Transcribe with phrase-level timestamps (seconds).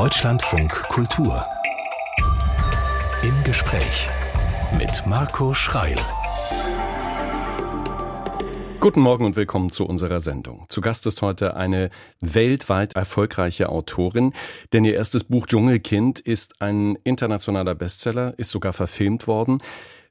[0.00, 1.44] Deutschlandfunk Kultur.
[3.22, 4.08] Im Gespräch
[4.78, 5.94] mit Marco Schreil.
[8.80, 10.64] Guten Morgen und willkommen zu unserer Sendung.
[10.70, 11.90] Zu Gast ist heute eine
[12.22, 14.32] weltweit erfolgreiche Autorin,
[14.72, 19.58] denn ihr erstes Buch Dschungelkind ist ein internationaler Bestseller, ist sogar verfilmt worden.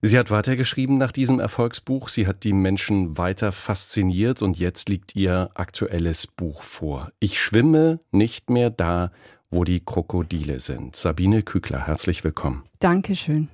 [0.03, 5.15] Sie hat weitergeschrieben nach diesem Erfolgsbuch, sie hat die Menschen weiter fasziniert und jetzt liegt
[5.15, 7.11] ihr aktuelles Buch vor.
[7.19, 9.11] Ich schwimme nicht mehr da,
[9.52, 10.95] wo die Krokodile sind.
[10.95, 12.63] Sabine Kügler, herzlich willkommen.
[12.80, 13.49] Dankeschön.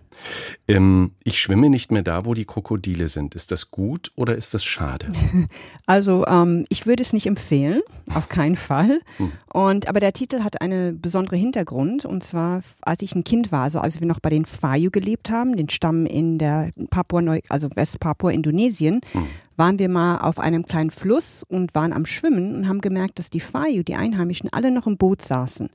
[0.67, 3.35] Ähm, ich schwimme nicht mehr da, wo die Krokodile sind.
[3.35, 5.09] Ist das gut oder ist das schade?
[5.87, 7.81] Also ähm, ich würde es nicht empfehlen,
[8.13, 9.01] auf keinen Fall.
[9.17, 9.31] Hm.
[9.53, 13.63] Und aber der Titel hat einen besonderen Hintergrund und zwar als ich ein Kind war,
[13.63, 17.41] also als wir noch bei den Fayu gelebt haben, den Stamm in der Papua Neu
[17.49, 19.27] also Westpapua Indonesien, hm.
[19.57, 23.29] waren wir mal auf einem kleinen Fluss und waren am Schwimmen und haben gemerkt, dass
[23.29, 25.69] die Fayu, die Einheimischen, alle noch im Boot saßen.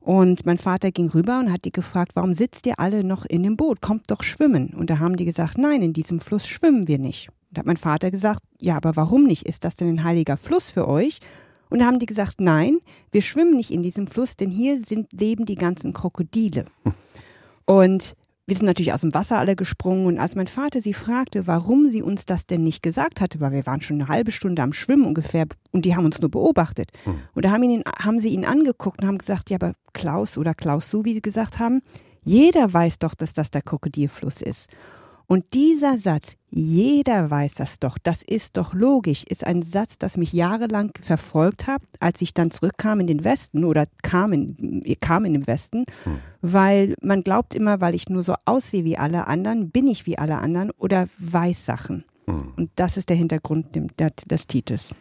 [0.00, 3.42] Und mein Vater ging rüber und hat die gefragt, warum sitzt ihr alle noch in
[3.42, 3.80] dem Boot?
[3.80, 4.74] Kommt doch schwimmen.
[4.74, 7.28] Und da haben die gesagt, nein, in diesem Fluss schwimmen wir nicht.
[7.50, 9.46] Da hat mein Vater gesagt, ja, aber warum nicht?
[9.46, 11.18] Ist das denn ein heiliger Fluss für euch?
[11.70, 12.78] Und da haben die gesagt, nein,
[13.10, 16.66] wir schwimmen nicht in diesem Fluss, denn hier sind, leben die ganzen Krokodile.
[17.66, 18.14] Und
[18.48, 21.86] wir sind natürlich aus dem Wasser alle gesprungen und als mein Vater sie fragte, warum
[21.86, 24.72] sie uns das denn nicht gesagt hatte, weil wir waren schon eine halbe Stunde am
[24.72, 26.90] Schwimmen ungefähr und die haben uns nur beobachtet.
[27.04, 27.18] Hm.
[27.34, 30.54] Und da haben, ihn, haben sie ihn angeguckt und haben gesagt, ja, aber Klaus oder
[30.54, 31.82] Klaus, so wie sie gesagt haben,
[32.22, 34.70] jeder weiß doch, dass das der Krokodilfluss ist.
[35.30, 40.16] Und dieser Satz, jeder weiß das doch, das ist doch logisch, ist ein Satz, das
[40.16, 45.26] mich jahrelang verfolgt hat, als ich dann zurückkam in den Westen oder kam in, kam
[45.26, 46.18] in den Westen, hm.
[46.40, 50.16] weil man glaubt immer, weil ich nur so aussehe wie alle anderen, bin ich wie
[50.16, 52.04] alle anderen oder weiß Sachen.
[52.26, 52.54] Hm.
[52.56, 53.76] Und das ist der Hintergrund
[54.30, 54.94] des Titels.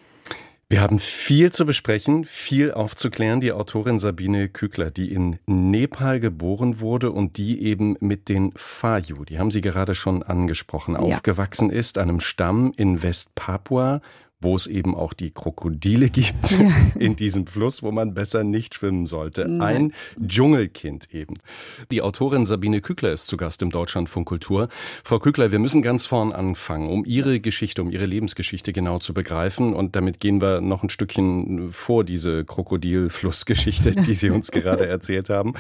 [0.70, 3.40] Wir haben viel zu besprechen, viel aufzuklären.
[3.40, 9.24] Die Autorin Sabine Kügler, die in Nepal geboren wurde und die eben mit den Fayu,
[9.24, 11.00] die haben Sie gerade schon angesprochen, ja.
[11.00, 14.02] aufgewachsen ist, einem Stamm in Westpapua
[14.40, 16.72] wo es eben auch die Krokodile gibt ja.
[17.00, 19.48] in diesem Fluss, wo man besser nicht schwimmen sollte.
[19.48, 19.68] Nein.
[20.18, 21.36] Ein Dschungelkind eben.
[21.92, 24.68] Die Autorin Sabine Kückler ist zu Gast im Deutschlandfunk Kultur.
[25.04, 29.14] Frau Kückler, wir müssen ganz vorn anfangen, um Ihre Geschichte, um Ihre Lebensgeschichte genau zu
[29.14, 29.74] begreifen.
[29.74, 35.30] Und damit gehen wir noch ein Stückchen vor diese Krokodilflussgeschichte, die Sie uns gerade erzählt
[35.30, 35.54] haben.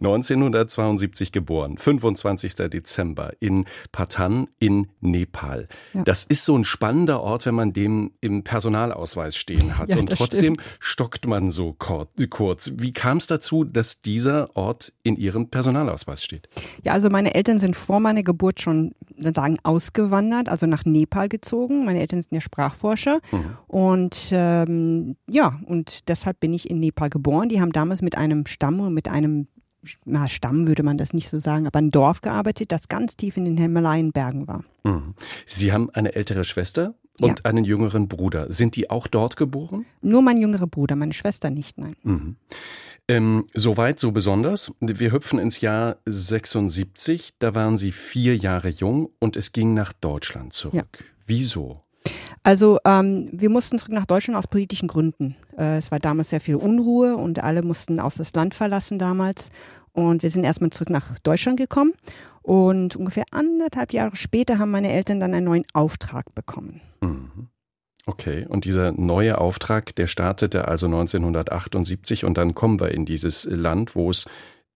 [0.00, 2.54] 1972 geboren, 25.
[2.54, 5.68] Dezember in Patan in Nepal.
[5.92, 6.02] Ja.
[6.02, 9.90] Das ist so ein spannender Ort, wenn man dem im Personalausweis stehen hat.
[9.90, 10.62] Ja, und trotzdem stimmt.
[10.80, 12.72] stockt man so kurz.
[12.76, 16.48] Wie kam es dazu, dass dieser Ort in Ihrem Personalausweis steht?
[16.82, 21.84] Ja, also meine Eltern sind vor meiner Geburt schon sagen ausgewandert, also nach Nepal gezogen.
[21.84, 23.56] Meine Eltern sind ja Sprachforscher mhm.
[23.66, 27.50] und ähm, ja, und deshalb bin ich in Nepal geboren.
[27.50, 29.48] Die haben damals mit einem Stamm und mit einem
[30.06, 33.36] na, Stamm würde man das nicht so sagen, aber ein Dorf gearbeitet, das ganz tief
[33.36, 34.64] in den Himalayenbergen war.
[34.84, 35.14] Mhm.
[35.44, 36.94] Sie haben eine ältere Schwester?
[37.20, 37.44] Und ja.
[37.44, 38.50] einen jüngeren Bruder.
[38.50, 39.86] Sind die auch dort geboren?
[40.02, 41.94] Nur mein jüngerer Bruder, meine Schwester nicht, nein.
[42.02, 42.36] Mhm.
[43.06, 44.72] Ähm, Soweit, so besonders.
[44.80, 49.92] Wir hüpfen ins Jahr 76, da waren Sie vier Jahre jung und es ging nach
[49.92, 50.74] Deutschland zurück.
[50.74, 51.06] Ja.
[51.26, 51.82] Wieso?
[52.42, 55.36] Also ähm, wir mussten zurück nach Deutschland aus politischen Gründen.
[55.56, 59.50] Äh, es war damals sehr viel Unruhe und alle mussten aus das Land verlassen damals.
[59.92, 61.92] Und wir sind erstmal zurück nach Deutschland gekommen.
[62.44, 66.82] Und ungefähr anderthalb Jahre später haben meine Eltern dann einen neuen Auftrag bekommen.
[67.00, 67.48] Mhm.
[68.04, 73.46] Okay, und dieser neue Auftrag, der startete also 1978 und dann kommen wir in dieses
[73.46, 74.26] Land, wo es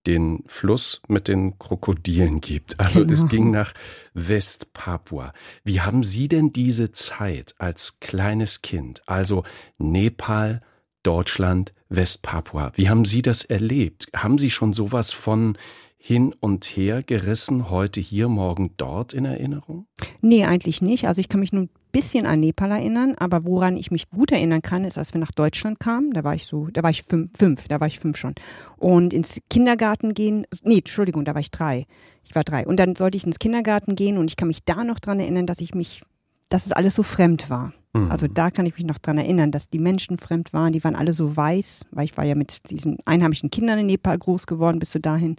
[0.06, 2.80] den Fluss mit den Krokodilen gibt.
[2.80, 3.12] Also genau.
[3.12, 3.74] es ging nach
[4.14, 5.34] Westpapua.
[5.62, 9.42] Wie haben Sie denn diese Zeit als kleines Kind, also
[9.76, 10.62] Nepal,
[11.02, 14.08] Deutschland, Westpapua, wie haben Sie das erlebt?
[14.16, 15.58] Haben Sie schon sowas von
[16.00, 19.86] hin und her gerissen, heute hier, morgen dort in Erinnerung?
[20.20, 21.08] Nee, eigentlich nicht.
[21.08, 24.30] Also ich kann mich nur ein bisschen an Nepal erinnern, aber woran ich mich gut
[24.30, 27.02] erinnern kann, ist, als wir nach Deutschland kamen, da war ich so, da war ich
[27.02, 28.34] fünf, fünf da war ich fünf schon.
[28.76, 31.84] Und ins Kindergarten gehen, nee, Entschuldigung, da war ich drei.
[32.24, 32.64] Ich war drei.
[32.66, 35.46] Und dann sollte ich ins Kindergarten gehen und ich kann mich da noch dran erinnern,
[35.46, 36.02] dass ich mich,
[36.48, 37.72] dass es alles so fremd war.
[37.92, 38.10] Mhm.
[38.10, 40.94] Also da kann ich mich noch dran erinnern, dass die Menschen fremd waren, die waren
[40.96, 44.78] alle so weiß, weil ich war ja mit diesen einheimischen Kindern in Nepal groß geworden
[44.78, 45.36] bis zu dahin.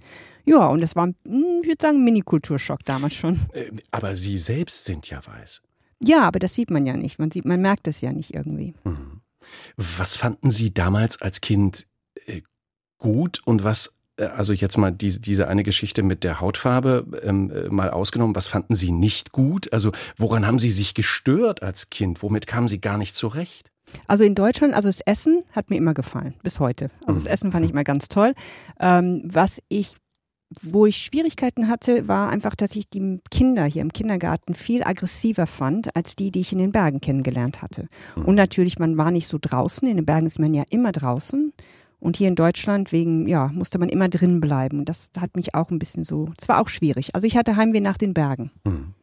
[0.50, 3.40] Ja, und das war, hm, ich würde sagen, Mini-Kulturschock damals schon.
[3.54, 5.62] Äh, aber Sie selbst sind ja weiß.
[6.04, 7.19] Ja, aber das sieht man ja nicht.
[7.19, 8.74] Man sieht, man merkt es ja nicht irgendwie.
[8.84, 9.22] Mhm.
[9.78, 11.86] Was fanden Sie damals als Kind
[12.25, 12.42] äh,
[12.98, 17.51] gut und was äh, also jetzt mal diese, diese eine Geschichte mit der Hautfarbe ähm,
[17.51, 19.72] äh, mal ausgenommen, was fanden Sie nicht gut?
[19.72, 22.24] Also woran haben Sie sich gestört als Kind?
[22.24, 23.72] Womit kamen Sie gar nicht zurecht?
[24.07, 26.90] Also in Deutschland, also das Essen hat mir immer gefallen, bis heute.
[27.01, 27.30] Also das mhm.
[27.30, 28.34] Essen fand ich immer ganz toll.
[28.80, 29.94] Ähm, was ich
[30.63, 35.46] wo ich Schwierigkeiten hatte, war einfach, dass ich die Kinder hier im Kindergarten viel aggressiver
[35.46, 37.88] fand, als die, die ich in den Bergen kennengelernt hatte.
[38.16, 38.25] Mhm.
[38.25, 39.88] Und natürlich, man war nicht so draußen.
[39.88, 41.54] In den Bergen ist man ja immer draußen.
[42.00, 44.80] Und hier in Deutschland wegen, ja, musste man immer drin bleiben.
[44.80, 47.13] Und das hat mich auch ein bisschen so, es war auch schwierig.
[47.13, 48.51] Also ich hatte Heimweh nach den Bergen.
[48.63, 48.94] Mhm.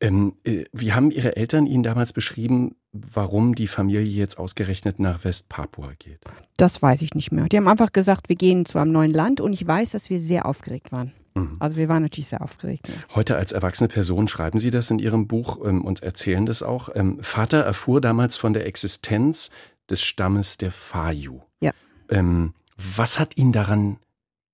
[0.00, 5.24] Ähm, äh, wie haben Ihre Eltern Ihnen damals beschrieben, warum die Familie jetzt ausgerechnet nach
[5.24, 6.20] Westpapua geht?
[6.56, 7.46] Das weiß ich nicht mehr.
[7.46, 10.20] Die haben einfach gesagt, wir gehen zu einem neuen Land und ich weiß, dass wir
[10.20, 11.12] sehr aufgeregt waren.
[11.34, 11.56] Mhm.
[11.58, 12.88] Also wir waren natürlich sehr aufgeregt.
[13.14, 16.90] Heute als erwachsene Person schreiben Sie das in Ihrem Buch ähm, und erzählen das auch.
[16.94, 19.50] Ähm, Vater erfuhr damals von der Existenz
[19.88, 21.40] des Stammes der Fayu.
[21.60, 21.72] Ja.
[22.10, 23.98] Ähm, was hat ihn daran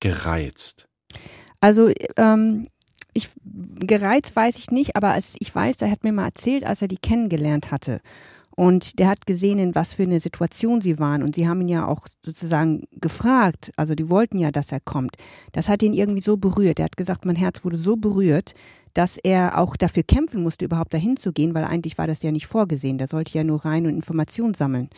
[0.00, 0.86] gereizt?
[1.60, 2.66] Also ähm,
[3.14, 6.82] ich, gereizt weiß ich nicht, aber als ich weiß, er hat mir mal erzählt, als
[6.82, 8.00] er die kennengelernt hatte.
[8.54, 11.22] Und der hat gesehen, in was für eine Situation sie waren.
[11.22, 13.72] Und sie haben ihn ja auch sozusagen gefragt.
[13.76, 15.16] Also die wollten ja, dass er kommt.
[15.52, 16.78] Das hat ihn irgendwie so berührt.
[16.78, 18.54] Er hat gesagt, mein Herz wurde so berührt,
[18.92, 22.30] dass er auch dafür kämpfen musste, überhaupt dahin zu gehen, weil eigentlich war das ja
[22.30, 22.98] nicht vorgesehen.
[22.98, 24.90] Der sollte ja nur rein und Informationen sammeln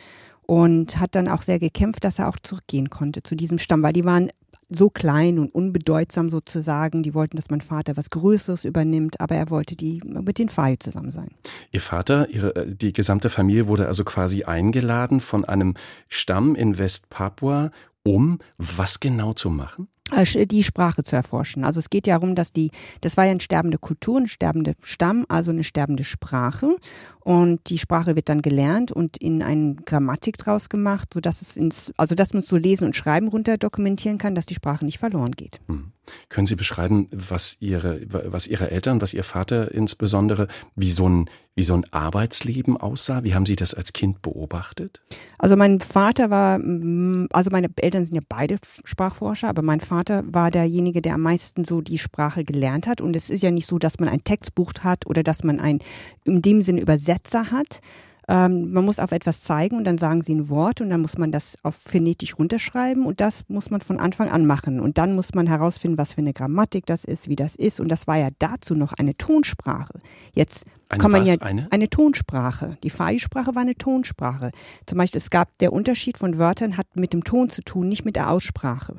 [0.47, 3.93] und hat dann auch sehr gekämpft, dass er auch zurückgehen konnte zu diesem Stamm, weil
[3.93, 4.29] die waren
[4.69, 7.03] so klein und unbedeutsam sozusagen.
[7.03, 10.79] Die wollten, dass mein Vater was Größeres übernimmt, aber er wollte die mit den Faye
[10.79, 11.29] zusammen sein.
[11.71, 15.75] Ihr Vater, ihre, äh, die gesamte Familie wurde also quasi eingeladen von einem
[16.09, 17.71] Stamm in Westpapua,
[18.03, 19.87] um was genau zu machen?
[20.11, 21.63] Äh, die Sprache zu erforschen.
[21.63, 22.71] Also es geht ja darum, dass die,
[23.01, 26.75] das war ja eine sterbende Kultur, ein sterbender Stamm, also eine sterbende Sprache.
[27.21, 31.91] Und die Sprache wird dann gelernt und in eine Grammatik draus gemacht, sodass es ins,
[31.97, 34.99] also dass man es so lesen und schreiben runter dokumentieren kann, dass die Sprache nicht
[34.99, 35.59] verloren geht.
[35.67, 35.91] Hm.
[36.35, 41.29] Können Sie beschreiben, was Ihre, was Ihre Eltern, was Ihr Vater insbesondere, wie so ein,
[41.55, 43.23] wie so ein Arbeitsleben aussah?
[43.23, 44.99] Wie haben Sie das als Kind beobachtet?
[45.37, 50.25] Also mein Vater war, mm, also meine Eltern sind ja beide Sprachforscher, aber mein Vater
[50.27, 52.99] war derjenige, der am meisten so die Sprache gelernt hat.
[52.99, 55.79] Und es ist ja nicht so, dass man ein Textbuch hat oder dass man ein
[56.25, 57.79] in dem Sinne Übersetzer hat,
[58.27, 61.17] ähm, man muss auf etwas zeigen und dann sagen sie ein Wort und dann muss
[61.17, 64.79] man das auf phonetisch runterschreiben und das muss man von Anfang an machen.
[64.79, 67.79] Und dann muss man herausfinden, was für eine Grammatik das ist, wie das ist.
[67.79, 69.99] Und das war ja dazu noch eine Tonsprache.
[70.33, 71.27] Jetzt eine kann man was?
[71.27, 71.67] ja eine?
[71.71, 72.77] eine Tonsprache.
[72.83, 74.51] Die Fai-Sprache war eine Tonsprache.
[74.85, 78.05] Zum Beispiel, es gab der Unterschied von Wörtern hat mit dem Ton zu tun, nicht
[78.05, 78.97] mit der Aussprache.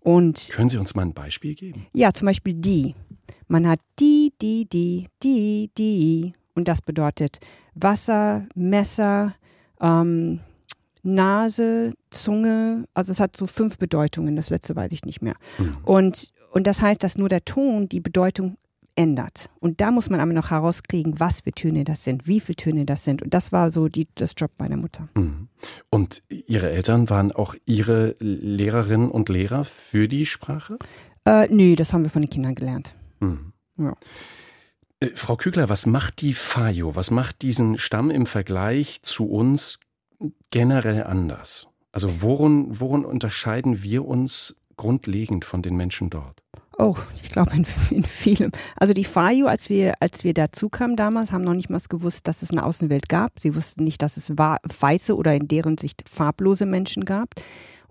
[0.00, 1.86] Und Können Sie uns mal ein Beispiel geben?
[1.92, 2.94] Ja, zum Beispiel die.
[3.48, 6.32] Man hat die, die, die, die, die.
[6.54, 7.38] Und das bedeutet
[7.74, 9.34] Wasser, Messer,
[9.80, 10.40] ähm,
[11.02, 12.84] Nase, Zunge.
[12.94, 14.36] Also es hat so fünf Bedeutungen.
[14.36, 15.34] Das letzte weiß ich nicht mehr.
[15.58, 15.78] Mhm.
[15.84, 18.56] Und, und das heißt, dass nur der Ton die Bedeutung
[18.94, 19.48] ändert.
[19.58, 22.84] Und da muss man aber noch herauskriegen, was für Töne das sind, wie viele Töne
[22.84, 23.22] das sind.
[23.22, 25.08] Und das war so die, das Job meiner Mutter.
[25.14, 25.48] Mhm.
[25.90, 30.78] Und Ihre Eltern waren auch Ihre Lehrerinnen und Lehrer für die Sprache?
[31.24, 32.94] Äh, nee, das haben wir von den Kindern gelernt.
[33.20, 33.52] Mhm.
[33.78, 33.94] Ja.
[35.02, 39.80] Äh, Frau Kügler, was macht die Fayo, was macht diesen Stamm im Vergleich zu uns
[40.50, 41.66] generell anders?
[41.90, 46.42] Also worin, worin unterscheiden wir uns grundlegend von den Menschen dort?
[46.78, 48.50] Oh, ich glaube in, in, vielem.
[48.76, 52.28] Also die Fayo, als wir, als wir dazu kamen damals, haben noch nicht mal gewusst,
[52.28, 53.38] dass es eine Außenwelt gab.
[53.40, 57.34] Sie wussten nicht, dass es weiße oder in deren Sicht farblose Menschen gab.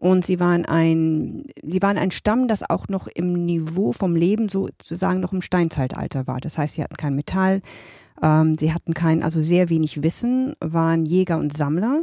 [0.02, 4.50] Und sie waren ein, sie waren ein Stamm, das auch noch im Niveau vom Leben
[4.50, 6.40] sozusagen noch im Steinzeitalter war.
[6.40, 7.62] Das heißt, sie hatten kein Metall,
[8.20, 12.02] ähm, sie hatten kein, also sehr wenig Wissen, waren Jäger und Sammler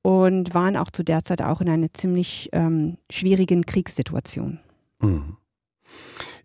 [0.00, 4.60] und waren auch zu der Zeit auch in einer ziemlich ähm, schwierigen Kriegssituation.
[5.00, 5.36] Mhm.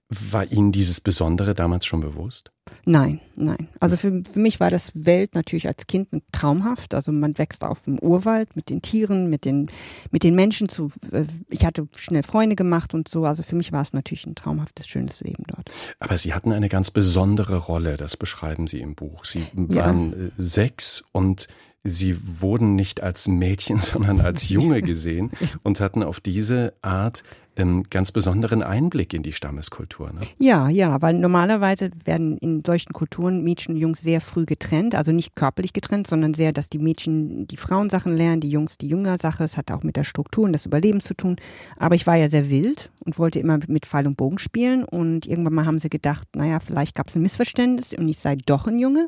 [0.10, 2.52] War Ihnen dieses Besondere damals schon bewusst?
[2.86, 3.70] Nein, nein.
[3.80, 6.94] Also für, für mich war das Welt natürlich als Kind traumhaft.
[6.94, 9.70] Also man wächst auf dem Urwald mit den Tieren, mit den,
[10.12, 10.92] mit den Menschen zu.
[11.12, 13.24] Äh, ich hatte schnell Freunde gemacht und so.
[13.24, 15.72] Also für mich war es natürlich ein traumhaftes, schönes Leben dort.
[16.00, 19.26] Aber Sie hatten eine ganz besondere Rolle, das beschreiben Sie im Buch.
[19.26, 20.18] Sie waren ja.
[20.18, 21.48] Äh, sechs und
[21.86, 25.32] Sie wurden nicht als Mädchen, sondern als Junge gesehen
[25.64, 27.24] und hatten auf diese Art
[27.56, 30.12] ähm, ganz besonderen Einblick in die Stammeskultur.
[30.12, 30.22] Ne?
[30.40, 35.12] Ja, ja, weil normalerweise werden in solchen Kulturen Mädchen und Jungs sehr früh getrennt, also
[35.12, 39.44] nicht körperlich getrennt, sondern sehr, dass die Mädchen die Frauensachen lernen, die Jungs die Jüngersache.
[39.44, 41.38] Es hat auch mit der Struktur und des Überlebens zu tun.
[41.78, 45.26] Aber ich war ja sehr wild und wollte immer mit Pfeil und Bogen spielen und
[45.26, 48.68] irgendwann mal haben sie gedacht, naja, vielleicht gab es ein Missverständnis und ich sei doch
[48.68, 49.08] ein Junge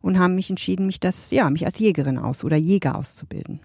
[0.00, 3.60] und haben mich entschieden, mich das, ja, mich als Jägerin aus oder Jäger auszubilden.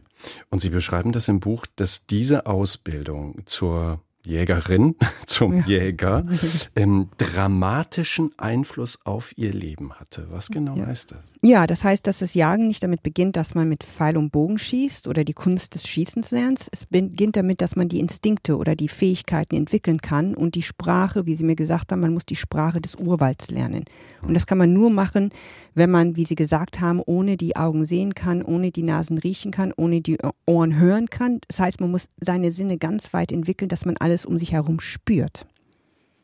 [0.50, 5.66] Und Sie beschreiben das im Buch, dass diese Ausbildung zur Jägerin zum ja.
[5.66, 6.26] Jäger
[6.76, 10.28] ähm, dramatischen Einfluss auf ihr Leben hatte.
[10.30, 10.86] Was genau ja.
[10.86, 11.20] heißt das?
[11.46, 14.58] Ja, das heißt, dass das Jagen nicht damit beginnt, dass man mit Pfeil und Bogen
[14.58, 16.68] schießt oder die Kunst des Schießens lernt.
[16.72, 21.26] Es beginnt damit, dass man die Instinkte oder die Fähigkeiten entwickeln kann und die Sprache,
[21.26, 23.84] wie Sie mir gesagt haben, man muss die Sprache des Urwalds lernen.
[24.22, 25.32] Und das kann man nur machen,
[25.76, 29.52] wenn man, wie Sie gesagt haben, ohne die Augen sehen kann, ohne die Nasen riechen
[29.52, 31.40] kann, ohne die Ohren hören kann.
[31.48, 34.80] Das heißt, man muss seine Sinne ganz weit entwickeln, dass man alles um sich herum
[34.80, 35.46] spürt.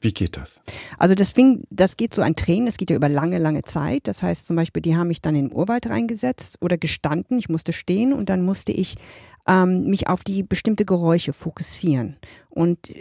[0.01, 0.61] Wie geht das?
[0.97, 4.07] Also das, fing, das geht so ein Training, das geht ja über lange, lange Zeit.
[4.07, 7.37] Das heißt zum Beispiel, die haben mich dann in den Urwald reingesetzt oder gestanden.
[7.37, 8.95] Ich musste stehen und dann musste ich
[9.45, 12.15] ähm, mich auf die bestimmte Geräusche fokussieren.
[12.49, 12.93] Und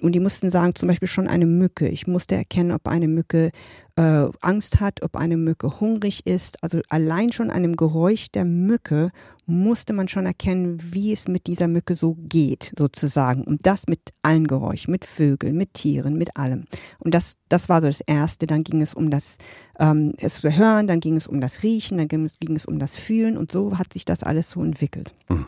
[0.00, 1.88] und die mussten sagen, zum Beispiel schon eine Mücke.
[1.88, 3.50] Ich musste erkennen, ob eine Mücke
[3.96, 6.62] äh, Angst hat, ob eine Mücke hungrig ist.
[6.62, 9.10] Also allein schon einem Geräusch der Mücke
[9.46, 13.44] musste man schon erkennen, wie es mit dieser Mücke so geht, sozusagen.
[13.44, 16.64] Und das mit allen Geräuschen, mit Vögeln, mit Tieren, mit allem.
[16.98, 18.46] Und das, das war so das Erste.
[18.46, 19.38] Dann ging es um das
[19.78, 22.66] ähm, es zu hören, dann ging es um das Riechen, dann ging es, ging es
[22.66, 25.14] um das Fühlen und so hat sich das alles so entwickelt.
[25.28, 25.46] Mhm.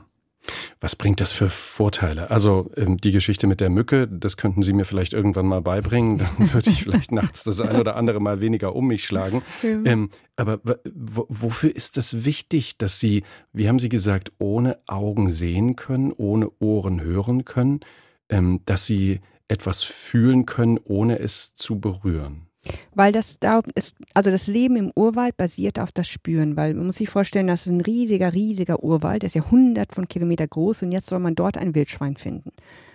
[0.80, 2.30] Was bringt das für Vorteile?
[2.30, 6.18] Also ähm, die Geschichte mit der Mücke, das könnten Sie mir vielleicht irgendwann mal beibringen.
[6.18, 9.42] Dann würde ich vielleicht nachts das ein oder andere Mal weniger um mich schlagen.
[9.62, 9.80] Ja.
[9.84, 10.60] Ähm, aber
[10.94, 16.50] wofür ist das wichtig, dass Sie, wie haben Sie gesagt, ohne Augen sehen können, ohne
[16.58, 17.80] Ohren hören können,
[18.28, 22.48] ähm, dass Sie etwas fühlen können, ohne es zu berühren?
[22.96, 26.86] Weil das da ist, also das Leben im Urwald basiert auf das Spüren, weil man
[26.86, 30.48] muss sich vorstellen, das ist ein riesiger, riesiger Urwald, der ist ja hundert von Kilometer
[30.48, 32.52] groß und jetzt soll man dort ein Wildschwein finden.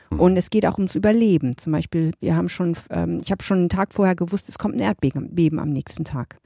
[0.10, 0.20] Hm.
[0.20, 1.56] Und es geht auch ums Überleben.
[1.56, 4.74] Zum Beispiel, wir haben schon, ähm, ich habe schon einen Tag vorher gewusst, es kommt
[4.74, 6.40] ein Erdbeben am nächsten Tag.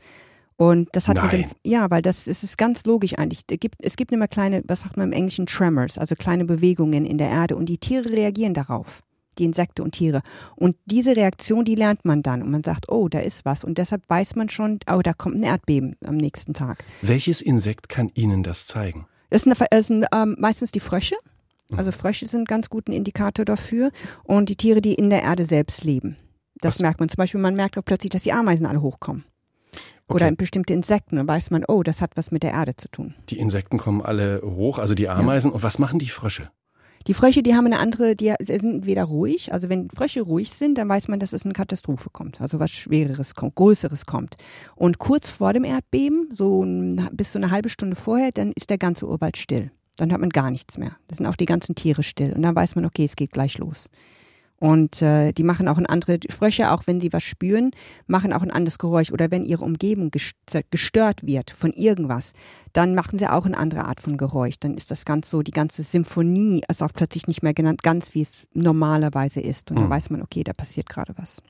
[0.58, 1.26] Und das hat Nein.
[1.32, 3.44] mit dem, ja, weil das, das ist ganz logisch eigentlich.
[3.50, 7.06] Es gibt, es gibt immer kleine, was sagt man im Englischen, Tremors, also kleine Bewegungen
[7.06, 9.05] in der Erde und die Tiere reagieren darauf
[9.40, 10.22] die Insekten und Tiere.
[10.56, 13.64] Und diese Reaktion, die lernt man dann und man sagt, oh, da ist was.
[13.64, 16.84] Und deshalb weiß man schon, oh, da kommt ein Erdbeben am nächsten Tag.
[17.02, 19.08] Welches Insekt kann Ihnen das zeigen?
[19.30, 21.16] Das sind, das sind ähm, meistens die Frösche.
[21.76, 23.92] Also Frösche sind ganz guten Indikator dafür.
[24.24, 26.18] Und die Tiere, die in der Erde selbst leben.
[26.62, 26.82] Das was?
[26.82, 27.10] merkt man.
[27.10, 29.26] Zum Beispiel, man merkt auch plötzlich, dass die Ameisen alle hochkommen.
[30.08, 30.16] Okay.
[30.16, 31.16] Oder bestimmte Insekten.
[31.16, 33.16] Dann weiß man, oh, das hat was mit der Erde zu tun.
[33.30, 35.52] Die Insekten kommen alle hoch, also die Ameisen.
[35.52, 35.56] Ja.
[35.56, 36.52] Und was machen die Frösche?
[37.08, 40.80] Die Frösche, die haben eine andere, die sind weder ruhig, also wenn Frösche ruhig sind,
[40.80, 44.38] dann weiß man, dass es eine Katastrophe kommt, also was Schwereres kommt, Größeres kommt.
[44.76, 46.66] Und kurz vor dem Erdbeben, so
[47.12, 49.72] bis so eine halbe Stunde vorher, dann ist der ganze Urwald still.
[49.98, 50.98] Dann hat man gar nichts mehr.
[51.08, 52.34] Das sind auch die ganzen Tiere still.
[52.34, 53.88] Und dann weiß man, okay, es geht gleich los.
[54.66, 57.70] Und äh, die machen auch ein andere Frösche, auch wenn sie was spüren,
[58.08, 59.12] machen auch ein anderes Geräusch.
[59.12, 62.34] Oder wenn ihre Umgebung gestört wird von irgendwas,
[62.74, 64.56] dann machen sie auch eine andere Art von Geräusch.
[64.60, 68.16] Dann ist das ganz so, die ganze Symphonie ist auch plötzlich nicht mehr genannt, ganz
[68.16, 69.70] wie es normalerweise ist.
[69.70, 69.82] Und mhm.
[69.82, 71.44] dann weiß man, okay, da passiert gerade was.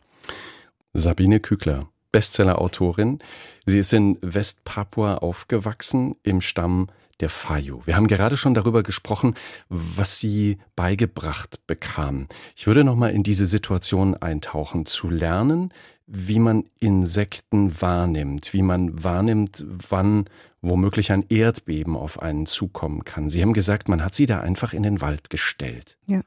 [0.93, 3.19] Sabine Kügler, Bestseller-Autorin.
[3.65, 6.88] Sie ist in Westpapua aufgewachsen, im Stamm
[7.19, 7.81] der Fayu.
[7.84, 9.36] Wir haben gerade schon darüber gesprochen,
[9.67, 12.27] was sie beigebracht bekam.
[12.55, 15.74] Ich würde noch mal in diese Situation eintauchen, zu lernen,
[16.07, 20.29] wie man Insekten wahrnimmt, wie man wahrnimmt, wann
[20.62, 23.29] womöglich ein Erdbeben auf einen zukommen kann.
[23.29, 25.98] Sie haben gesagt, man hat sie da einfach in den Wald gestellt.
[26.07, 26.22] Ja.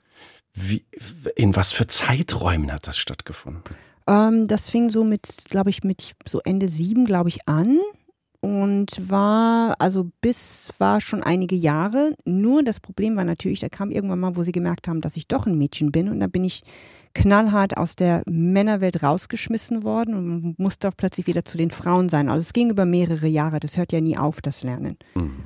[0.53, 0.85] Wie,
[1.35, 3.63] in was für Zeiträumen hat das stattgefunden?
[4.09, 7.79] Ähm, das fing so mit, glaube ich, mit so Ende sieben, glaube ich, an
[8.41, 12.15] und war, also bis war schon einige Jahre.
[12.25, 15.29] Nur das Problem war natürlich, da kam irgendwann mal, wo sie gemerkt haben, dass ich
[15.29, 16.09] doch ein Mädchen bin.
[16.09, 16.63] Und da bin ich
[17.15, 22.29] knallhart aus der Männerwelt rausgeschmissen worden und musste auch plötzlich wieder zu den Frauen sein.
[22.29, 23.61] Also es ging über mehrere Jahre.
[23.61, 24.97] Das hört ja nie auf, das Lernen.
[25.15, 25.45] Mhm.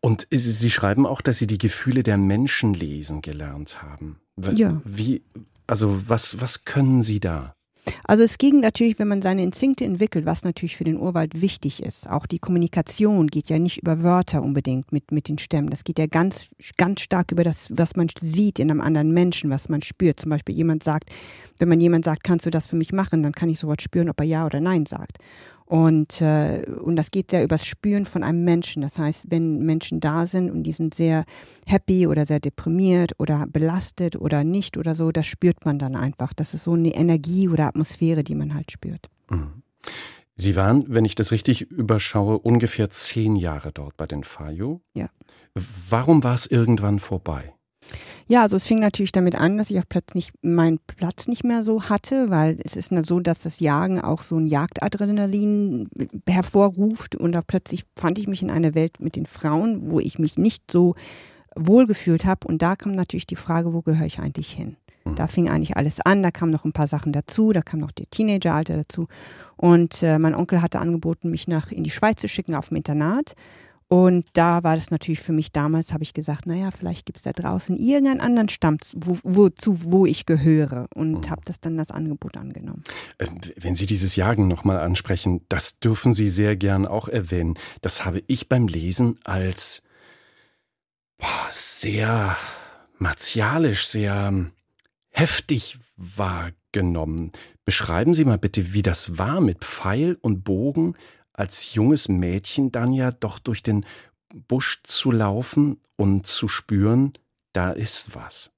[0.00, 4.20] Und Sie schreiben auch, dass Sie die Gefühle der Menschen lesen gelernt haben.
[4.54, 4.80] Ja.
[4.84, 5.22] Wie,
[5.66, 7.55] also was, was können Sie da?
[8.04, 11.82] Also es ging natürlich, wenn man seine Instinkte entwickelt, was natürlich für den Urwald wichtig
[11.82, 12.08] ist.
[12.08, 15.70] Auch die Kommunikation geht ja nicht über Wörter unbedingt mit, mit den Stämmen.
[15.70, 19.50] Das geht ja ganz, ganz stark über das, was man sieht in einem anderen Menschen,
[19.50, 20.20] was man spürt.
[20.20, 21.10] Zum Beispiel jemand sagt,
[21.58, 24.08] wenn man jemand sagt, kannst du das für mich machen, dann kann ich sofort spüren,
[24.08, 25.18] ob er ja oder nein sagt.
[25.66, 28.82] Und, äh, und das geht ja übers Spüren von einem Menschen.
[28.82, 31.24] Das heißt, wenn Menschen da sind und die sind sehr
[31.66, 36.32] happy oder sehr deprimiert oder belastet oder nicht oder so, das spürt man dann einfach.
[36.32, 39.08] Das ist so eine Energie oder Atmosphäre, die man halt spürt.
[39.28, 39.62] Mhm.
[40.36, 44.82] Sie waren, wenn ich das richtig überschaue, ungefähr zehn Jahre dort bei den Fayo.
[44.94, 45.08] Ja.
[45.54, 47.55] Warum war es irgendwann vorbei?
[48.28, 51.44] Ja, also es fing natürlich damit an, dass ich auf Platz nicht, meinen Platz nicht
[51.44, 55.88] mehr so hatte, weil es ist so, dass das Jagen auch so ein Jagdadrenalin
[56.28, 60.18] hervorruft und auch plötzlich fand ich mich in einer Welt mit den Frauen, wo ich
[60.18, 60.96] mich nicht so
[61.54, 62.48] wohlgefühlt habe.
[62.48, 64.76] Und da kam natürlich die Frage, wo gehöre ich eigentlich hin?
[65.14, 65.28] Da mhm.
[65.28, 68.10] fing eigentlich alles an, da kamen noch ein paar Sachen dazu, da kam noch der
[68.10, 69.06] Teenageralter dazu.
[69.56, 72.76] Und äh, mein Onkel hatte angeboten, mich nach in die Schweiz zu schicken auf dem
[72.78, 73.34] Internat.
[73.88, 77.22] Und da war das natürlich für mich damals, habe ich gesagt, naja, vielleicht gibt es
[77.22, 80.88] da draußen irgendeinen anderen Stamm, wo, wozu, wo ich gehöre.
[80.94, 81.30] Und mhm.
[81.30, 82.82] habe das dann das Angebot angenommen.
[83.18, 83.26] Äh,
[83.56, 87.54] wenn Sie dieses Jagen nochmal ansprechen, das dürfen Sie sehr gern auch erwähnen.
[87.80, 89.84] Das habe ich beim Lesen als
[91.18, 92.36] boah, sehr
[92.98, 94.50] martialisch, sehr
[95.10, 97.30] heftig wahrgenommen.
[97.64, 100.96] Beschreiben Sie mal bitte, wie das war mit Pfeil und Bogen
[101.36, 103.84] als junges Mädchen dann ja doch durch den
[104.48, 107.12] Busch zu laufen und zu spüren,
[107.52, 108.50] da ist was.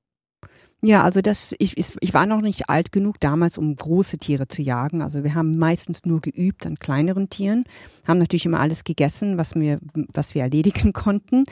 [0.80, 4.62] Ja, also das, ich, ich war noch nicht alt genug damals, um große Tiere zu
[4.62, 5.02] jagen.
[5.02, 7.64] Also wir haben meistens nur geübt an kleineren Tieren,
[8.06, 9.80] haben natürlich immer alles gegessen, was wir,
[10.12, 11.47] was wir erledigen konnten.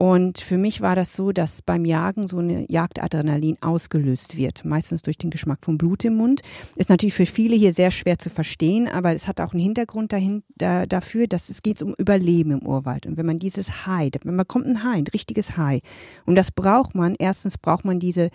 [0.00, 5.02] Und für mich war das so, dass beim Jagen so eine Jagdadrenalin ausgelöst wird, meistens
[5.02, 6.40] durch den Geschmack vom Blut im Mund.
[6.76, 10.12] Ist natürlich für viele hier sehr schwer zu verstehen, aber es hat auch einen Hintergrund
[10.12, 13.06] dahin, da, dafür, dass es geht um Überleben im Urwald.
[13.06, 15.80] Und wenn man dieses Hai, wenn man kommt ein Hai, ein richtiges Hai,
[16.26, 18.30] und das braucht man, erstens braucht man diese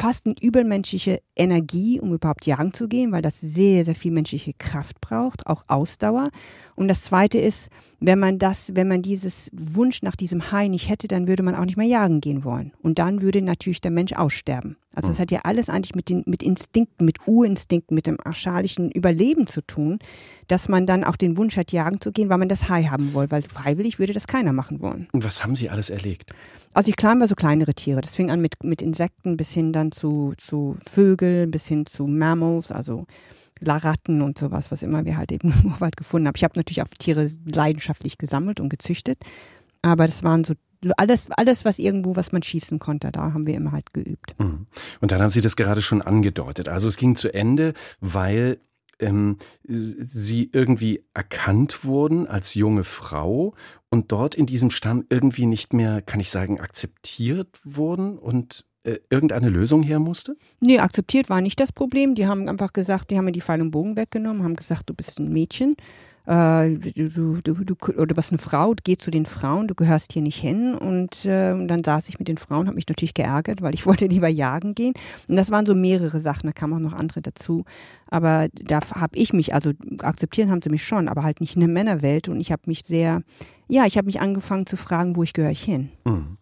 [0.00, 4.54] fast eine übermenschliche Energie, um überhaupt jagen zu gehen, weil das sehr, sehr viel menschliche
[4.54, 6.30] Kraft braucht, auch Ausdauer.
[6.74, 10.88] Und das Zweite ist, wenn man das, wenn man dieses Wunsch nach diesem Hai nicht
[10.88, 12.72] hätte, dann würde man auch nicht mehr jagen gehen wollen.
[12.80, 14.76] Und dann würde natürlich der Mensch aussterben.
[14.94, 15.22] Also das hm.
[15.22, 19.60] hat ja alles eigentlich mit den mit Instinkten, mit Urinstinkten, mit dem archaischen Überleben zu
[19.62, 19.98] tun,
[20.48, 23.14] dass man dann auch den Wunsch hat, jagen zu gehen, weil man das Hai haben
[23.14, 25.08] will, weil freiwillig würde das keiner machen wollen.
[25.12, 26.32] Und was haben Sie alles erlegt?
[26.74, 28.00] Also ich klar war so kleinere Tiere.
[28.00, 32.06] Das fing an mit, mit Insekten bis hin dann zu, zu Vögeln, bis hin zu
[32.06, 33.06] Mammals, also
[33.60, 36.36] Laratten und sowas, was immer wir halt eben im Urwald gefunden haben.
[36.36, 39.18] Ich habe natürlich auch Tiere leidenschaftlich gesammelt und gezüchtet,
[39.82, 40.54] aber das waren so
[40.96, 44.34] alles, alles, was irgendwo, was man schießen konnte, da haben wir immer halt geübt.
[44.38, 44.66] Mhm.
[45.00, 46.68] Und dann haben Sie das gerade schon angedeutet.
[46.68, 48.58] Also es ging zu Ende, weil
[49.00, 53.54] ähm, sie irgendwie erkannt wurden als junge Frau
[53.88, 58.98] und dort in diesem Stamm irgendwie nicht mehr, kann ich sagen, akzeptiert wurden und äh,
[59.10, 60.36] irgendeine Lösung her musste?
[60.60, 62.14] Nee, akzeptiert war nicht das Problem.
[62.14, 64.94] Die haben einfach gesagt, die haben mir die Pfeil und Bogen weggenommen, haben gesagt, du
[64.94, 65.74] bist ein Mädchen.
[66.30, 70.22] Äh, du, du, du, oder bist eine Frau, geh zu den Frauen, du gehörst hier
[70.22, 70.76] nicht hin.
[70.76, 74.06] Und äh, dann saß ich mit den Frauen, habe mich natürlich geärgert, weil ich wollte
[74.06, 74.94] lieber jagen gehen.
[75.26, 77.64] Und das waren so mehrere Sachen, da kamen auch noch andere dazu.
[78.10, 81.60] Aber da habe ich mich, also akzeptieren haben sie mich schon, aber halt nicht in
[81.60, 82.28] der Männerwelt.
[82.28, 83.22] Und ich habe mich sehr,
[83.68, 85.90] ja, ich habe mich angefangen zu fragen, wo ich gehöre ich hin.
[86.04, 86.38] Mhm.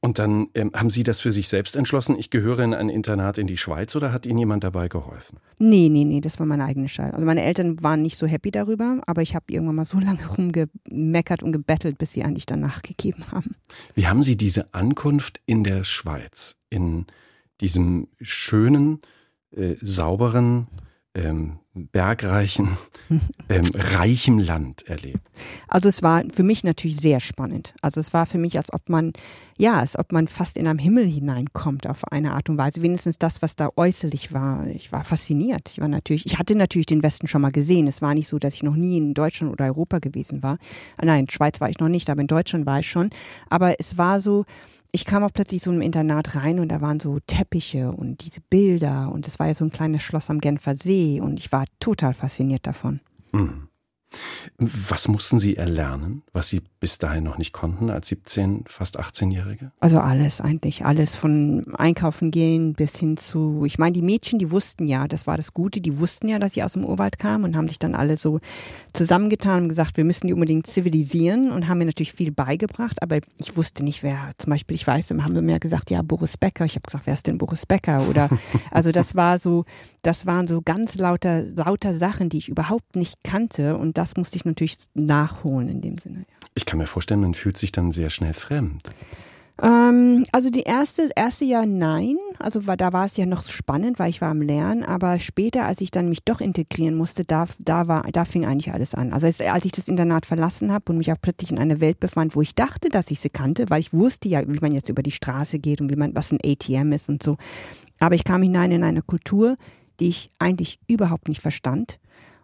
[0.00, 3.38] Und dann ähm, haben Sie das für sich selbst entschlossen, ich gehöre in ein Internat
[3.38, 5.38] in die Schweiz oder hat Ihnen jemand dabei geholfen?
[5.58, 7.12] Nee, nee, nee, das war meine eigene Schall.
[7.12, 10.26] Also meine Eltern waren nicht so happy darüber, aber ich habe irgendwann mal so lange
[10.26, 13.54] rumgemeckert und gebettelt, bis sie eigentlich dann nachgegeben haben.
[13.94, 17.06] Wie haben Sie diese Ankunft in der Schweiz, in
[17.60, 19.00] diesem schönen,
[19.52, 20.66] äh, sauberen,
[21.14, 22.76] ähm, bergreichen,
[23.48, 25.20] ähm, reichem Land erlebt?
[25.68, 27.74] Also es war für mich natürlich sehr spannend.
[27.80, 29.12] Also es war für mich, als ob man,
[29.58, 32.82] ja, als ob man fast in einem Himmel hineinkommt auf eine Art und Weise.
[32.82, 34.66] Wenigstens das, was da äußerlich war.
[34.66, 35.70] Ich war fasziniert.
[35.70, 37.86] Ich war natürlich, ich hatte natürlich den Westen schon mal gesehen.
[37.86, 40.58] Es war nicht so, dass ich noch nie in Deutschland oder Europa gewesen war.
[41.00, 43.10] Nein, Schweiz war ich noch nicht, aber in Deutschland war ich schon.
[43.48, 44.44] Aber es war so,
[44.92, 48.42] ich kam auch plötzlich so ein Internat rein und da waren so Teppiche und diese
[48.42, 51.64] Bilder und es war ja so ein kleines Schloss am Genfer See und ich war
[51.80, 53.00] total fasziniert davon.
[53.32, 53.68] Mhm.
[54.58, 59.72] Was mussten Sie erlernen, was Sie bis dahin noch nicht konnten als 17, fast 18-Jährige?
[59.80, 64.50] Also alles eigentlich, alles von einkaufen gehen bis hin zu, ich meine, die Mädchen, die
[64.50, 67.44] wussten ja, das war das Gute, die wussten ja, dass sie aus dem Urwald kamen
[67.44, 68.40] und haben sich dann alle so
[68.92, 73.18] zusammengetan und gesagt, wir müssen die unbedingt zivilisieren und haben mir natürlich viel beigebracht, aber
[73.38, 76.64] ich wusste nicht, wer, zum Beispiel, ich weiß, haben sie mir gesagt, ja, Boris Becker.
[76.64, 78.08] Ich habe gesagt, wer ist denn Boris Becker?
[78.08, 78.28] Oder,
[78.70, 79.64] also das war so,
[80.02, 84.36] das waren so ganz lauter, lauter Sachen, die ich überhaupt nicht kannte und das musste
[84.36, 86.18] ich natürlich nachholen in dem Sinne.
[86.18, 86.48] Ja.
[86.54, 88.90] Ich kann mir vorstellen, man fühlt sich dann sehr schnell fremd.
[89.60, 92.16] Ähm, also die erste, erste Jahr nein.
[92.38, 94.82] Also war, da war es ja noch spannend, weil ich war am Lernen.
[94.82, 98.72] Aber später, als ich dann mich doch integrieren musste, da, da, war, da fing eigentlich
[98.72, 99.12] alles an.
[99.12, 102.34] Also als ich das Internat verlassen habe und mich auch plötzlich in einer Welt befand,
[102.34, 105.02] wo ich dachte, dass ich sie kannte, weil ich wusste ja, wie man jetzt über
[105.02, 107.36] die Straße geht und wie man, was ein ATM ist und so.
[108.00, 109.56] Aber ich kam hinein in eine Kultur,
[110.00, 111.98] die ich eigentlich überhaupt nicht verstand.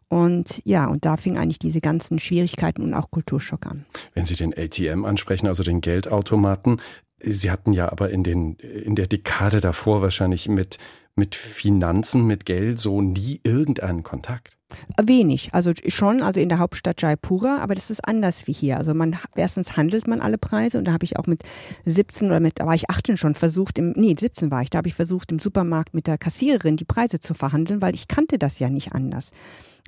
[0.09, 3.85] Und ja, und da fing eigentlich diese ganzen Schwierigkeiten und auch Kulturschock an.
[4.15, 6.81] Wenn Sie den ATM ansprechen, also den Geldautomaten,
[7.21, 10.79] Sie hatten ja aber in, den, in der Dekade davor wahrscheinlich mit,
[11.17, 14.59] mit Finanzen, mit Geld so nie irgendeinen Kontakt.
[15.03, 18.77] Wenig, also schon, also in der Hauptstadt Jaipura, aber das ist anders wie hier.
[18.77, 21.43] Also man erstens handelt man alle Preise und da habe ich auch mit
[21.87, 24.79] 17 oder mit, da war ich 18 schon versucht, im, nee, 17 war ich, da
[24.79, 28.39] habe ich versucht im Supermarkt mit der Kassiererin die Preise zu verhandeln, weil ich kannte
[28.39, 29.31] das ja nicht anders.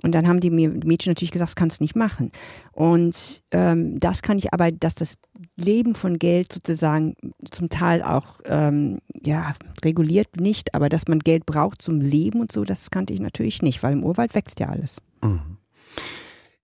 [0.03, 2.31] Und dann haben die Mädchen natürlich gesagt, das kannst du nicht machen.
[2.73, 5.15] Und ähm, das kann ich aber, dass das
[5.57, 7.15] Leben von Geld sozusagen
[7.51, 12.53] zum Teil auch ähm, ja reguliert nicht, aber dass man Geld braucht zum Leben und
[12.53, 14.97] so, das kannte ich natürlich nicht, weil im Urwald wächst ja alles.
[15.23, 15.59] Mhm.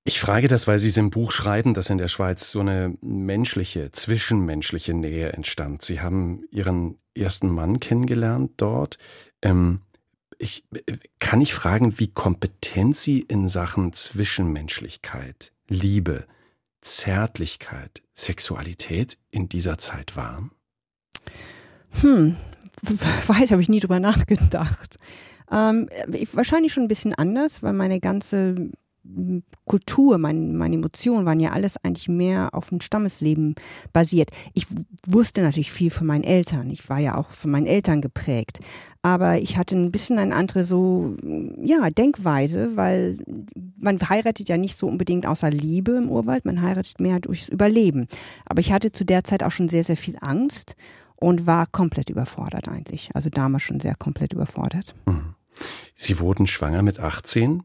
[0.08, 2.96] Ich frage das, weil Sie es im Buch schreiben, dass in der Schweiz so eine
[3.00, 5.82] menschliche, zwischenmenschliche Nähe entstand.
[5.82, 8.98] Sie haben Ihren ersten Mann kennengelernt dort.
[9.42, 9.80] Ähm,
[10.38, 10.64] ich,
[11.18, 16.26] kann ich fragen, wie kompetent Sie in Sachen Zwischenmenschlichkeit, Liebe,
[16.80, 20.52] Zärtlichkeit, Sexualität in dieser Zeit waren?
[22.00, 22.36] Hm,
[22.82, 24.96] weiß, habe ich nie drüber nachgedacht.
[25.50, 25.88] Ähm,
[26.32, 28.70] wahrscheinlich schon ein bisschen anders, weil meine ganze
[29.64, 33.54] Kultur, mein, meine Emotionen waren ja alles eigentlich mehr auf dem Stammesleben
[33.92, 34.30] basiert.
[34.54, 34.66] Ich
[35.06, 36.70] wusste natürlich viel von meinen Eltern.
[36.70, 38.60] Ich war ja auch von meinen Eltern geprägt.
[39.02, 41.16] Aber ich hatte ein bisschen eine andere so,
[41.62, 43.18] ja, Denkweise, weil
[43.78, 46.44] man heiratet ja nicht so unbedingt außer Liebe im Urwald.
[46.44, 48.06] Man heiratet mehr durchs Überleben.
[48.44, 50.76] Aber ich hatte zu der Zeit auch schon sehr, sehr viel Angst
[51.16, 53.10] und war komplett überfordert eigentlich.
[53.14, 54.94] Also damals schon sehr komplett überfordert.
[55.06, 55.35] Mhm.
[55.94, 57.62] Sie wurden schwanger mit 18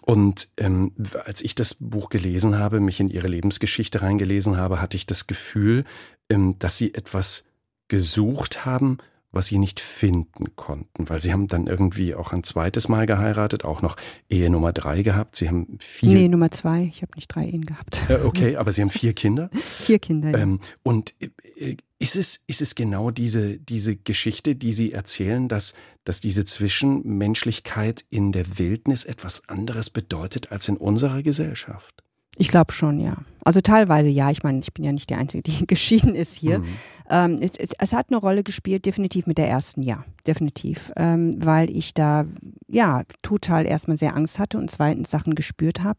[0.00, 0.92] und ähm,
[1.24, 5.26] als ich das Buch gelesen habe, mich in Ihre Lebensgeschichte reingelesen habe, hatte ich das
[5.26, 5.84] Gefühl,
[6.28, 7.44] ähm, dass Sie etwas
[7.88, 8.98] gesucht haben,
[9.34, 13.64] was sie nicht finden konnten, weil sie haben dann irgendwie auch ein zweites Mal geheiratet,
[13.64, 13.96] auch noch
[14.28, 15.36] Ehe Nummer drei gehabt.
[15.36, 16.14] Sie haben vier.
[16.14, 16.84] Nee, Nummer zwei.
[16.84, 18.00] Ich habe nicht drei Ehen gehabt.
[18.08, 19.50] Äh, okay, aber sie haben vier Kinder.
[19.60, 20.30] vier Kinder.
[20.30, 20.38] Ja.
[20.38, 25.74] Ähm, und äh, ist es, ist es genau diese, diese Geschichte, die Sie erzählen, dass,
[26.04, 32.03] dass diese Zwischenmenschlichkeit in der Wildnis etwas anderes bedeutet als in unserer Gesellschaft?
[32.36, 33.16] Ich glaube schon, ja.
[33.44, 34.30] Also teilweise ja.
[34.30, 36.60] Ich meine, ich bin ja nicht die Einzige, die geschieden ist hier.
[36.60, 36.64] Mhm.
[37.10, 40.92] Ähm, es, es, es, hat eine Rolle gespielt, definitiv mit der ersten, ja, definitiv.
[40.96, 42.24] Ähm, weil ich da,
[42.68, 45.98] ja, total erstmal sehr Angst hatte und zweitens Sachen gespürt habe.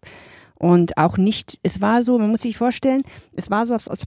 [0.57, 3.03] Und auch nicht, es war so, man muss sich vorstellen,
[3.35, 4.05] es war so, als, als,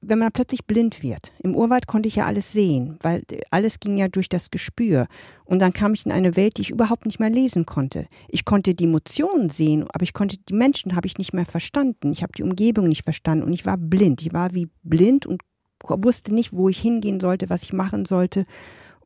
[0.00, 1.32] wenn man plötzlich blind wird.
[1.42, 5.06] Im Urwald konnte ich ja alles sehen, weil alles ging ja durch das Gespür.
[5.44, 8.06] Und dann kam ich in eine Welt, die ich überhaupt nicht mehr lesen konnte.
[8.28, 12.12] Ich konnte die Emotionen sehen, aber ich konnte die Menschen habe ich nicht mehr verstanden.
[12.12, 14.22] Ich habe die Umgebung nicht verstanden und ich war blind.
[14.22, 15.42] Ich war wie blind und
[15.82, 18.44] wusste nicht, wo ich hingehen sollte, was ich machen sollte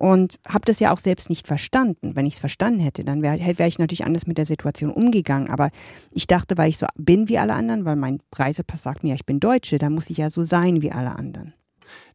[0.02, 2.16] und habe das ja auch selbst nicht verstanden.
[2.16, 5.48] Wenn ich es verstanden hätte, dann wäre wär ich natürlich anders mit der Situation umgegangen.
[5.48, 5.70] Aber
[6.10, 9.26] ich dachte, weil ich so bin wie alle anderen, weil mein Reisepass sagt mir, ich
[9.26, 11.54] bin Deutsche, dann muss ich ja so sein wie alle anderen.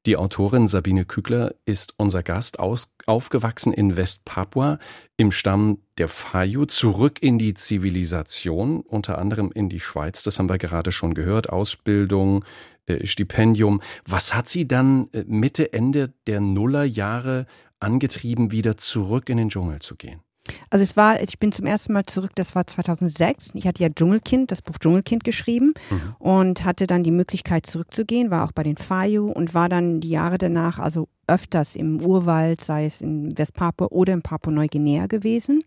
[0.05, 4.79] Die Autorin Sabine Kügler ist unser Gast, aus, aufgewachsen in Westpapua
[5.15, 10.49] im Stamm der Fayu, zurück in die Zivilisation, unter anderem in die Schweiz, das haben
[10.49, 12.43] wir gerade schon gehört, Ausbildung,
[12.87, 13.81] äh, Stipendium.
[14.05, 17.45] Was hat sie dann äh, Mitte, Ende der Nullerjahre
[17.79, 20.21] angetrieben, wieder zurück in den Dschungel zu gehen?
[20.69, 23.51] Also es war, ich bin zum ersten Mal zurück, das war 2006.
[23.53, 26.15] Ich hatte ja Dschungelkind, das Buch Dschungelkind geschrieben mhm.
[26.19, 30.09] und hatte dann die Möglichkeit zurückzugehen, war auch bei den Fayu und war dann die
[30.09, 35.61] Jahre danach also öfters im Urwald, sei es in Westpapua oder in Papua-Neuguinea gewesen.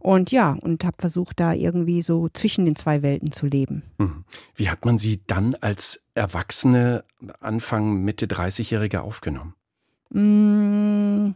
[0.00, 3.82] Und ja, und habe versucht, da irgendwie so zwischen den zwei Welten zu leben.
[3.98, 4.24] Mhm.
[4.54, 7.04] Wie hat man Sie dann als Erwachsene,
[7.40, 9.54] Anfang, Mitte 30-Jährige aufgenommen?
[10.10, 11.32] Mm,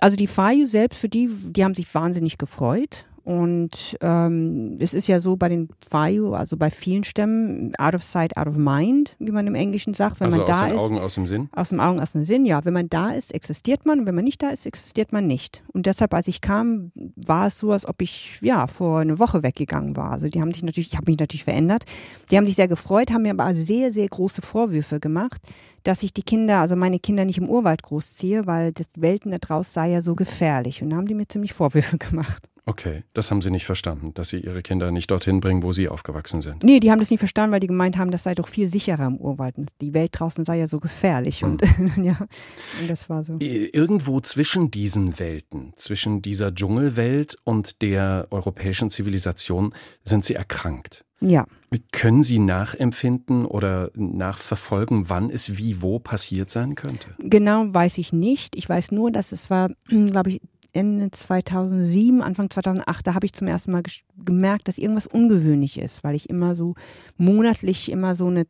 [0.00, 3.06] also die Fayu selbst, für die, die haben sich wahnsinnig gefreut.
[3.24, 8.02] Und ähm, es ist ja so bei den Fayu, also bei vielen Stämmen, out of
[8.02, 10.18] sight, out of mind, wie man im Englischen sagt.
[10.18, 11.48] Wenn also man aus da den ist, Augen, aus dem Sinn?
[11.52, 12.64] Aus dem Augen, aus dem Sinn, ja.
[12.64, 14.00] Wenn man da ist, existiert man.
[14.00, 15.62] Und wenn man nicht da ist, existiert man nicht.
[15.72, 19.44] Und deshalb, als ich kam, war es so, als ob ich ja vor einer Woche
[19.44, 20.10] weggegangen war.
[20.10, 21.84] Also die haben sich natürlich, ich habe mich natürlich verändert.
[22.30, 25.40] Die haben sich sehr gefreut, haben mir aber sehr, sehr große Vorwürfe gemacht
[25.82, 29.38] dass ich die Kinder, also meine Kinder nicht im Urwald großziehe, weil das Welten da
[29.38, 30.82] draußen sei ja so gefährlich.
[30.82, 32.48] Und da haben die mir ziemlich Vorwürfe gemacht.
[32.64, 35.88] Okay, das haben Sie nicht verstanden, dass Sie Ihre Kinder nicht dorthin bringen, wo Sie
[35.88, 36.62] aufgewachsen sind.
[36.62, 39.06] Nee, die haben das nicht verstanden, weil die gemeint haben, das sei doch viel sicherer
[39.06, 39.56] im Urwald.
[39.80, 41.42] Die Welt draußen sei ja so gefährlich.
[41.42, 42.04] Und hm.
[42.04, 42.18] ja,
[42.80, 43.36] und das war so.
[43.40, 51.04] Irgendwo zwischen diesen Welten, zwischen dieser Dschungelwelt und der europäischen Zivilisation, sind Sie erkrankt.
[51.20, 51.46] Ja.
[51.92, 57.14] Können Sie nachempfinden oder nachverfolgen, wann es wie wo passiert sein könnte?
[57.18, 58.56] Genau weiß ich nicht.
[58.56, 60.40] Ich weiß nur, dass es war, glaube ich,
[60.74, 63.82] Ende 2007, Anfang 2008, da habe ich zum ersten Mal
[64.16, 66.74] gemerkt, dass irgendwas ungewöhnlich ist, weil ich immer so
[67.18, 68.46] monatlich immer so eine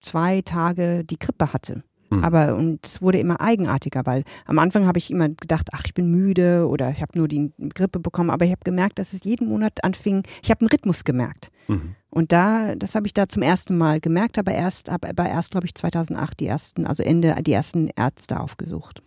[0.00, 1.82] zwei Tage die Grippe hatte.
[2.10, 2.24] Mhm.
[2.24, 5.94] Aber und es wurde immer eigenartiger, weil am Anfang habe ich immer gedacht, ach, ich
[5.94, 9.24] bin müde oder ich habe nur die Grippe bekommen, aber ich habe gemerkt, dass es
[9.24, 11.50] jeden Monat anfing, ich habe einen Rhythmus gemerkt.
[11.68, 11.94] Mhm.
[12.10, 15.66] Und da, das habe ich da zum ersten Mal gemerkt, aber erst, aber erst, glaube
[15.66, 19.02] ich, 2008 die ersten, also Ende, die ersten Ärzte aufgesucht.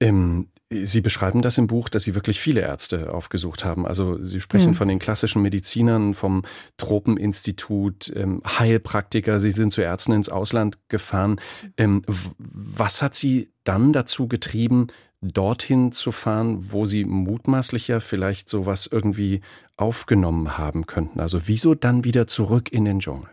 [0.00, 0.48] Ähm,
[0.82, 3.86] Sie beschreiben das im Buch, dass Sie wirklich viele Ärzte aufgesucht haben.
[3.86, 4.74] Also Sie sprechen ja.
[4.74, 6.42] von den klassischen Medizinern, vom
[6.76, 9.38] Tropeninstitut, ähm, Heilpraktiker.
[9.38, 11.40] Sie sind zu Ärzten ins Ausland gefahren.
[11.76, 14.88] Ähm, was hat Sie dann dazu getrieben,
[15.20, 19.40] dorthin zu fahren, wo Sie mutmaßlich ja vielleicht sowas irgendwie
[19.76, 21.20] aufgenommen haben könnten?
[21.20, 23.28] Also wieso dann wieder zurück in den Dschungel?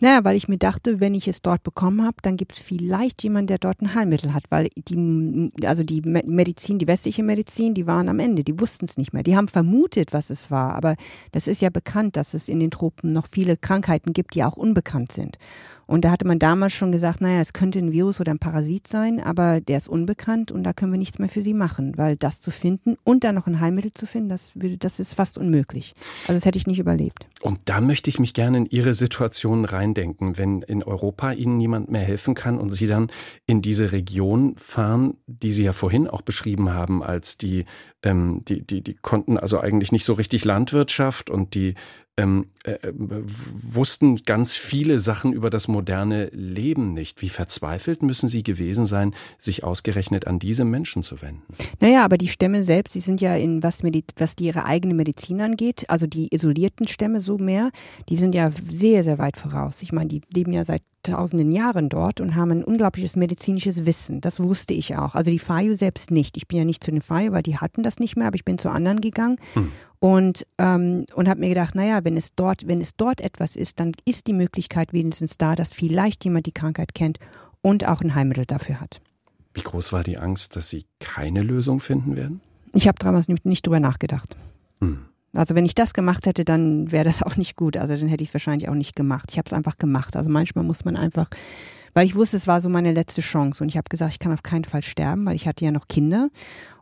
[0.00, 3.22] Naja, weil ich mir dachte, wenn ich es dort bekommen habe, dann gibt es vielleicht
[3.22, 7.86] jemanden, der dort ein Heilmittel hat, weil die, also die Medizin, die westliche Medizin, die
[7.86, 9.22] waren am Ende, die wussten es nicht mehr.
[9.22, 10.96] Die haben vermutet, was es war, aber
[11.30, 14.56] das ist ja bekannt, dass es in den Tropen noch viele Krankheiten gibt, die auch
[14.56, 15.38] unbekannt sind.
[15.92, 18.88] Und da hatte man damals schon gesagt, naja, es könnte ein Virus oder ein Parasit
[18.88, 22.16] sein, aber der ist unbekannt und da können wir nichts mehr für sie machen, weil
[22.16, 25.36] das zu finden und dann noch ein Heilmittel zu finden, das, würde, das ist fast
[25.36, 25.92] unmöglich.
[26.22, 27.26] Also das hätte ich nicht überlebt.
[27.42, 31.90] Und da möchte ich mich gerne in Ihre Situation reindenken, wenn in Europa Ihnen niemand
[31.90, 33.10] mehr helfen kann und Sie dann
[33.44, 37.66] in diese Region fahren, die Sie ja vorhin auch beschrieben haben, als die,
[38.02, 41.74] ähm, die, die, die konnten also eigentlich nicht so richtig Landwirtschaft und die
[42.18, 47.22] ähm, äh, äh, wussten ganz viele Sachen über das moderne Leben nicht.
[47.22, 51.42] Wie verzweifelt müssen sie gewesen sein, sich ausgerechnet an diese Menschen zu wenden?
[51.80, 53.82] Naja, aber die Stämme selbst, die sind ja in, was,
[54.16, 57.70] was die ihre eigene Medizin angeht, also die isolierten Stämme so mehr,
[58.10, 59.80] die sind ja sehr, sehr weit voraus.
[59.80, 64.20] Ich meine, die leben ja seit tausenden Jahren dort und haben ein unglaubliches medizinisches Wissen.
[64.20, 65.14] Das wusste ich auch.
[65.14, 66.36] Also die Fayu selbst nicht.
[66.36, 68.44] Ich bin ja nicht zu den Fayu, weil die hatten das nicht mehr, aber ich
[68.44, 69.72] bin zu anderen gegangen hm.
[69.98, 73.80] und, ähm, und habe mir gedacht, naja, wenn es dort, wenn es dort etwas ist,
[73.80, 77.18] dann ist die Möglichkeit wenigstens da, dass vielleicht jemand die Krankheit kennt
[77.60, 79.00] und auch ein Heilmittel dafür hat.
[79.54, 82.40] Wie groß war die Angst, dass Sie keine Lösung finden werden?
[82.72, 84.34] Ich habe damals nicht, nicht drüber nachgedacht.
[84.80, 85.06] Hm.
[85.34, 87.76] Also wenn ich das gemacht hätte, dann wäre das auch nicht gut.
[87.76, 89.30] Also dann hätte ich es wahrscheinlich auch nicht gemacht.
[89.30, 90.16] Ich habe es einfach gemacht.
[90.16, 91.28] Also manchmal muss man einfach,
[91.94, 94.32] weil ich wusste, es war so meine letzte Chance und ich habe gesagt, ich kann
[94.32, 96.28] auf keinen Fall sterben, weil ich hatte ja noch Kinder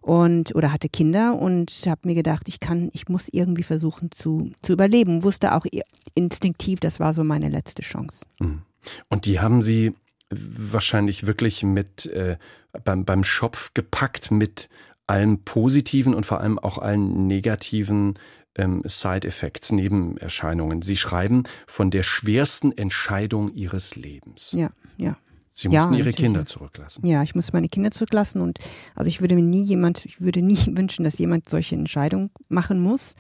[0.00, 4.50] und oder hatte Kinder und habe mir gedacht, ich kann, ich muss irgendwie versuchen zu
[4.62, 5.22] zu überleben.
[5.22, 5.66] Wusste auch
[6.14, 8.24] instinktiv, das war so meine letzte Chance.
[8.40, 8.62] Mhm.
[9.08, 9.94] Und die haben Sie
[10.30, 12.36] wahrscheinlich wirklich mit äh,
[12.84, 14.68] beim beim Schopf gepackt mit
[15.10, 18.14] allen positiven und vor allem auch allen negativen
[18.60, 20.82] ähm, Side-Effects, Nebenerscheinungen.
[20.82, 24.52] Sie schreiben von der schwersten Entscheidung ihres Lebens.
[24.52, 25.16] Ja, ja.
[25.52, 27.04] Sie mussten ja, ihre Kinder zurücklassen.
[27.04, 28.58] Ja, ich musste meine Kinder zurücklassen und
[28.94, 32.80] also ich würde mir nie jemand, ich würde nie wünschen, dass jemand solche Entscheidungen machen
[32.80, 33.14] muss,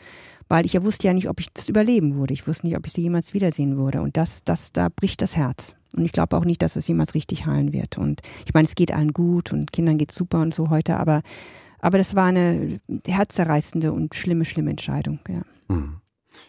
[0.48, 2.32] weil ich ja wusste ja nicht, ob ich es überleben würde.
[2.32, 5.36] Ich wusste nicht, ob ich sie jemals wiedersehen würde und das, das, da bricht das
[5.36, 5.74] Herz.
[5.96, 7.98] Und ich glaube auch nicht, dass es jemals richtig heilen wird.
[7.98, 11.22] Und ich meine, es geht allen gut und Kindern geht super und so heute, aber
[11.80, 15.20] aber das war eine herzzerreißende und schlimme, schlimme Entscheidung.
[15.28, 15.42] Ja.
[15.68, 16.00] Hm.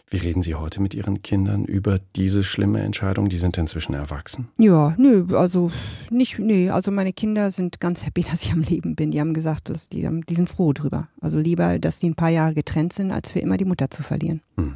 [0.10, 3.30] Wie reden Sie heute mit Ihren Kindern über diese schlimme Entscheidung?
[3.30, 4.50] Die sind inzwischen erwachsen.
[4.58, 5.72] Ja, nö, also
[6.10, 9.12] nicht, nö, also meine Kinder sind ganz happy, dass ich am Leben bin.
[9.12, 11.08] Die haben gesagt, dass die, die sind froh drüber.
[11.22, 14.04] Also lieber, dass die ein paar Jahre getrennt sind, als für immer die Mutter zu
[14.04, 14.42] verlieren.
[14.58, 14.76] Hm.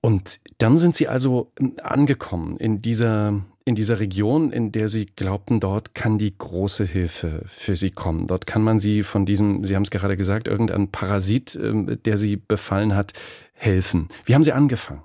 [0.00, 5.58] Und dann sind Sie also angekommen in dieser in dieser Region, in der Sie glaubten,
[5.58, 8.28] dort kann die große Hilfe für Sie kommen.
[8.28, 12.16] Dort kann man Sie von diesem, Sie haben es gerade gesagt, irgendein Parasit, ähm, der
[12.16, 13.12] Sie befallen hat,
[13.54, 14.06] helfen.
[14.24, 15.02] Wie haben Sie angefangen?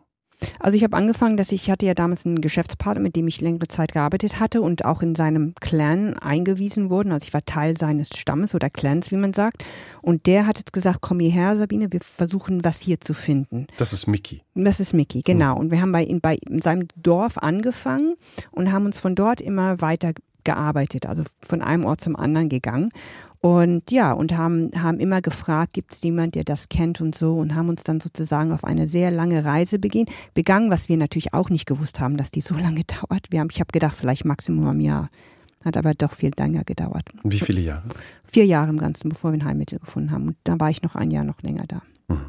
[0.60, 3.68] Also ich habe angefangen, dass ich hatte ja damals einen Geschäftspartner, mit dem ich längere
[3.68, 7.12] Zeit gearbeitet hatte und auch in seinem Clan eingewiesen wurden.
[7.12, 9.64] Also ich war Teil seines Stammes oder Clans, wie man sagt.
[10.02, 13.68] Und der hat jetzt gesagt, komm hierher, Sabine, wir versuchen was hier zu finden.
[13.78, 14.42] Das ist Mickey.
[14.56, 15.58] Das ist Mickey, genau.
[15.58, 18.14] Und wir haben bei, in, bei in seinem Dorf angefangen
[18.52, 22.90] und haben uns von dort immer weiter gearbeitet, also von einem Ort zum anderen gegangen.
[23.40, 27.38] Und ja, und haben, haben immer gefragt, gibt es jemand, der das kennt und so
[27.38, 31.34] und haben uns dann sozusagen auf eine sehr lange Reise begehen, begangen, was wir natürlich
[31.34, 33.28] auch nicht gewusst haben, dass die so lange dauert.
[33.32, 35.10] Wir haben, ich habe gedacht, vielleicht Maximum ein Jahr.
[35.66, 37.06] Hat aber doch viel länger gedauert.
[37.24, 37.84] Wie viele Jahre?
[38.24, 40.30] Vier Jahre im Ganzen, bevor wir ein Heilmittel gefunden haben.
[40.30, 41.82] Und da war ich noch ein Jahr noch länger da.
[42.08, 42.22] Mhm.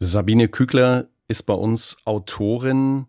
[0.00, 3.06] Sabine Kügler ist bei uns Autorin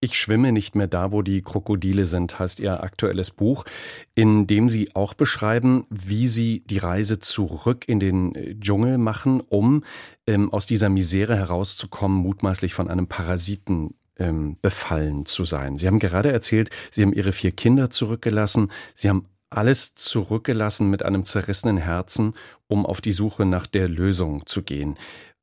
[0.00, 3.64] ich schwimme nicht mehr da, wo die Krokodile sind, heißt Ihr aktuelles Buch,
[4.14, 9.40] in dem Sie auch beschreiben, wie Sie die Reise zurück in den äh, Dschungel machen,
[9.40, 9.84] um
[10.26, 15.76] ähm, aus dieser Misere herauszukommen, mutmaßlich von einem Parasiten ähm, befallen zu sein.
[15.76, 21.02] Sie haben gerade erzählt, Sie haben Ihre vier Kinder zurückgelassen, Sie haben alles zurückgelassen mit
[21.02, 22.34] einem zerrissenen Herzen,
[22.68, 24.96] um auf die Suche nach der Lösung zu gehen.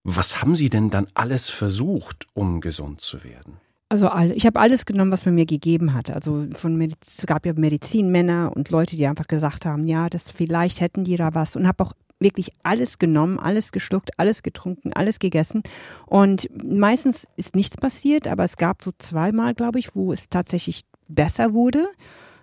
[0.03, 3.59] Was haben Sie denn dann alles versucht, um gesund zu werden?
[3.89, 6.09] Also all, ich habe alles genommen, was man mir gegeben hat.
[6.11, 10.81] Also von es gab ja Medizinmänner und Leute, die einfach gesagt haben, ja, das vielleicht
[10.81, 15.19] hätten die da was und habe auch wirklich alles genommen, alles geschluckt, alles getrunken, alles
[15.19, 15.63] gegessen.
[16.05, 20.81] Und meistens ist nichts passiert, aber es gab so zweimal, glaube ich, wo es tatsächlich
[21.07, 21.87] besser wurde.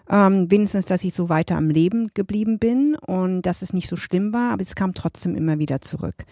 [0.08, 3.96] Ähm, wenigstens, dass ich so weiter am Leben geblieben bin und dass es nicht so
[3.96, 6.24] schlimm war, aber es kam trotzdem immer wieder zurück.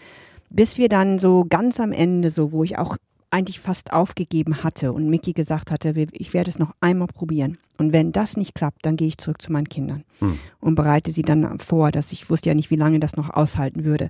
[0.49, 2.97] Bis wir dann so ganz am Ende, so wo ich auch
[3.33, 7.57] eigentlich fast aufgegeben hatte und Mickey gesagt hatte, ich werde es noch einmal probieren.
[7.77, 10.37] Und wenn das nicht klappt, dann gehe ich zurück zu meinen Kindern hm.
[10.59, 13.83] und bereite sie dann vor, dass ich wusste ja nicht, wie lange das noch aushalten
[13.83, 14.09] würde.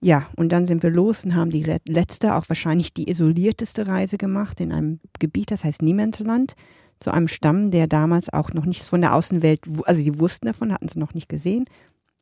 [0.00, 4.18] Ja, und dann sind wir los und haben die letzte, auch wahrscheinlich die isolierteste Reise
[4.18, 6.54] gemacht in einem Gebiet, das heißt Niemandsland,
[7.00, 10.72] zu einem Stamm, der damals auch noch nichts von der Außenwelt, also sie wussten davon,
[10.72, 11.66] hatten sie noch nicht gesehen.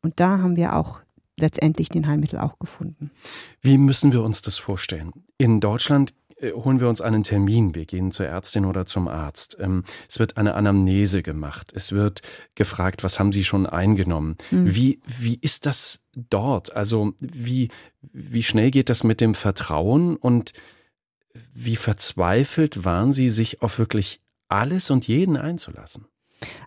[0.01, 0.99] Und da haben wir auch
[1.37, 3.11] letztendlich den Heilmittel auch gefunden.
[3.61, 5.11] Wie müssen wir uns das vorstellen?
[5.37, 7.75] In Deutschland holen wir uns einen Termin.
[7.75, 9.57] Wir gehen zur Ärztin oder zum Arzt.
[9.59, 11.71] Ähm, es wird eine Anamnese gemacht.
[11.73, 12.21] Es wird
[12.55, 14.37] gefragt, was haben Sie schon eingenommen?
[14.51, 14.75] Mhm.
[14.75, 16.75] Wie, wie ist das dort?
[16.75, 17.69] Also wie,
[18.01, 20.53] wie schnell geht das mit dem Vertrauen und
[21.53, 26.07] wie verzweifelt waren Sie, sich auf wirklich alles und jeden einzulassen?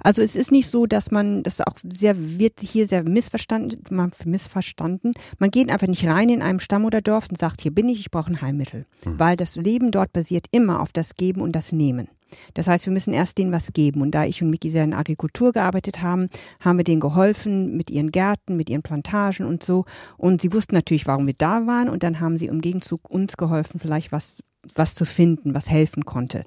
[0.01, 4.13] Also es ist nicht so, dass man, das auch sehr, wird hier sehr missverstanden, man
[4.25, 5.15] missverstanden.
[5.39, 8.01] Man geht einfach nicht rein in einem Stamm oder Dorf und sagt, hier bin ich,
[8.01, 8.87] ich brauche ein Heilmittel.
[9.05, 9.19] Mhm.
[9.19, 12.09] Weil das Leben dort basiert immer auf das Geben und das Nehmen.
[12.55, 14.03] Das heißt, wir müssen erst denen was geben.
[14.03, 16.29] Und da ich und Miki sehr in Agrikultur gearbeitet haben,
[16.61, 19.85] haben wir denen geholfen mit ihren Gärten, mit ihren Plantagen und so.
[20.17, 21.89] Und sie wussten natürlich, warum wir da waren.
[21.89, 24.43] Und dann haben sie im Gegenzug uns geholfen, vielleicht was,
[24.75, 26.45] was zu finden, was helfen konnte.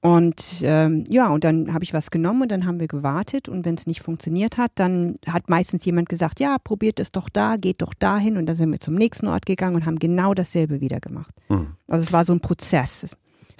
[0.00, 3.64] Und ähm, ja, und dann habe ich was genommen und dann haben wir gewartet und
[3.64, 7.56] wenn es nicht funktioniert hat, dann hat meistens jemand gesagt, ja, probiert es doch da,
[7.56, 10.80] geht doch dahin und dann sind wir zum nächsten Ort gegangen und haben genau dasselbe
[10.80, 11.34] wieder gemacht.
[11.48, 11.68] Mhm.
[11.88, 13.16] Also es war so ein Prozess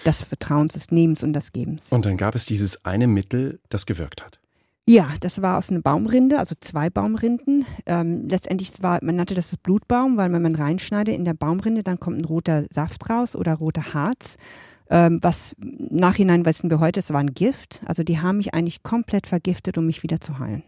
[0.07, 1.91] des Vertrauens, des Nehmens und des Gebens.
[1.91, 4.39] Und dann gab es dieses eine Mittel, das gewirkt hat.
[4.87, 7.67] Ja, das war aus einer Baumrinde, also zwei Baumrinden.
[7.85, 12.01] Ähm, letztendlich war, man nannte das Blutbaum, weil wenn man reinschneidet in der Baumrinde, dann
[12.01, 14.37] kommt ein roter Saft raus oder roter Harz.
[14.91, 17.83] Ähm, was nachhinein wissen wir heute, es war ein Gift.
[17.87, 20.63] Also die haben mich eigentlich komplett vergiftet, um mich wieder zu heilen.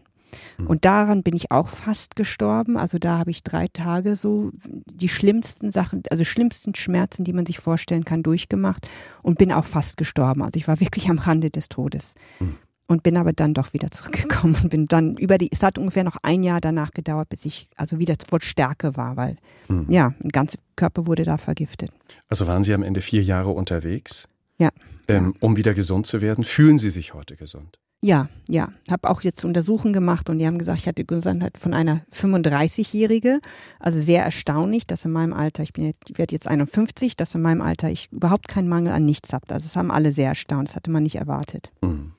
[0.57, 0.67] Mhm.
[0.67, 2.77] Und daran bin ich auch fast gestorben.
[2.77, 7.45] Also da habe ich drei Tage so die schlimmsten Sachen, also schlimmsten Schmerzen, die man
[7.45, 8.87] sich vorstellen kann, durchgemacht
[9.23, 10.41] und bin auch fast gestorben.
[10.41, 12.15] Also ich war wirklich am Rande des Todes.
[12.39, 12.57] Mhm
[12.91, 16.03] und bin aber dann doch wieder zurückgekommen und bin dann über die, es hat ungefähr
[16.03, 19.37] noch ein Jahr danach gedauert, bis ich also wieder zur Stärke war, weil
[19.69, 19.85] mhm.
[19.89, 21.91] ja, ein ganzer Körper wurde da vergiftet.
[22.27, 24.27] Also waren Sie am Ende vier Jahre unterwegs?
[24.57, 24.69] Ja.
[25.07, 26.43] Ähm, um wieder gesund zu werden.
[26.43, 27.79] Fühlen Sie sich heute gesund?
[28.03, 28.69] Ja, ja.
[28.89, 33.39] Habe auch jetzt Untersuchungen gemacht und die haben gesagt, ich hatte Gesundheit von einer 35-Jährige.
[33.79, 37.35] Also sehr erstaunlich, dass in meinem Alter, ich bin jetzt, ich werde jetzt 51, dass
[37.35, 39.45] in meinem Alter ich überhaupt keinen Mangel an nichts habe.
[39.49, 40.69] Also das haben alle sehr erstaunt.
[40.69, 41.71] Das hatte man nicht erwartet.
[41.81, 42.13] Mhm.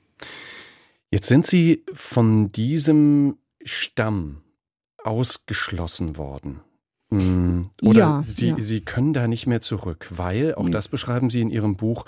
[1.13, 4.43] Jetzt sind Sie von diesem Stamm
[5.05, 6.61] ausgeschlossen worden.
[7.11, 8.57] Mm, oder ja, Sie, ja.
[8.59, 10.71] Sie können da nicht mehr zurück, weil, auch nee.
[10.71, 12.07] das beschreiben Sie in Ihrem Buch,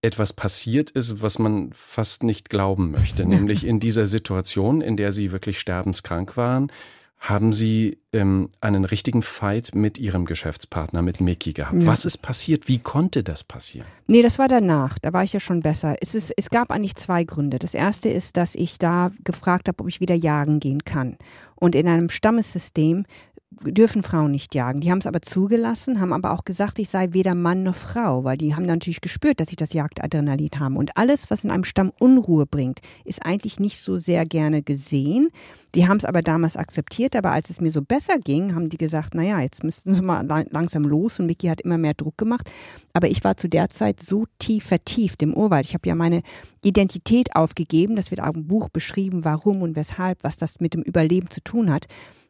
[0.00, 3.26] etwas passiert ist, was man fast nicht glauben möchte.
[3.28, 6.72] Nämlich in dieser Situation, in der Sie wirklich sterbenskrank waren,
[7.18, 11.82] haben Sie ähm, einen richtigen Fight mit Ihrem Geschäftspartner, mit Mickey gehabt.
[11.82, 11.86] Ja.
[11.86, 12.68] Was ist passiert?
[12.68, 13.86] Wie konnte das passieren?
[14.06, 14.98] Nee, das war danach.
[14.98, 15.96] Da war ich ja schon besser.
[16.00, 17.58] Es, ist, es gab eigentlich zwei Gründe.
[17.58, 21.16] Das erste ist, dass ich da gefragt habe, ob ich wieder jagen gehen kann.
[21.56, 23.06] Und in einem Stammessystem
[23.64, 24.80] dürfen Frauen nicht jagen.
[24.80, 28.24] Die haben es aber zugelassen, haben aber auch gesagt, ich sei weder Mann noch Frau,
[28.24, 30.76] weil die haben natürlich gespürt, dass ich das Jagdadrenalin habe.
[30.76, 35.28] Und alles, was in einem Stamm Unruhe bringt, ist eigentlich nicht so sehr gerne gesehen.
[35.74, 38.76] Die haben es aber damals akzeptiert, aber als es mir so besser ging, haben die
[38.76, 42.50] gesagt, naja, jetzt müssen wir mal langsam los und Mickey hat immer mehr Druck gemacht.
[42.92, 45.66] Aber ich war zu der Zeit so tief vertieft im Urwald.
[45.66, 46.22] Ich habe ja meine
[46.62, 50.82] Identität aufgegeben, das wird auch im Buch beschrieben, warum und weshalb, was das mit dem
[50.82, 51.86] Überleben zu tun hat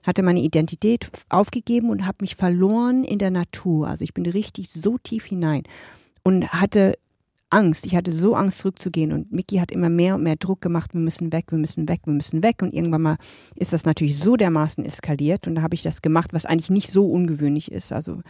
[0.06, 3.88] hatte meine Identität aufgegeben und habe mich verloren in der Natur.
[3.88, 5.64] Also ich bin richtig so tief hinein
[6.22, 6.94] und hatte
[7.50, 7.86] Angst.
[7.86, 10.94] Ich hatte so Angst zurückzugehen und Mickey hat immer mehr und mehr Druck gemacht.
[10.94, 12.62] Wir müssen weg, wir müssen weg, wir müssen weg.
[12.62, 13.16] Und irgendwann mal
[13.54, 16.90] ist das natürlich so dermaßen eskaliert und da habe ich das gemacht, was eigentlich nicht
[16.90, 17.92] so ungewöhnlich ist.
[17.92, 18.20] Also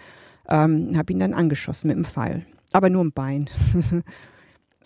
[0.49, 3.51] ähm, habe ihn dann angeschossen mit dem Pfeil, aber nur im Bein.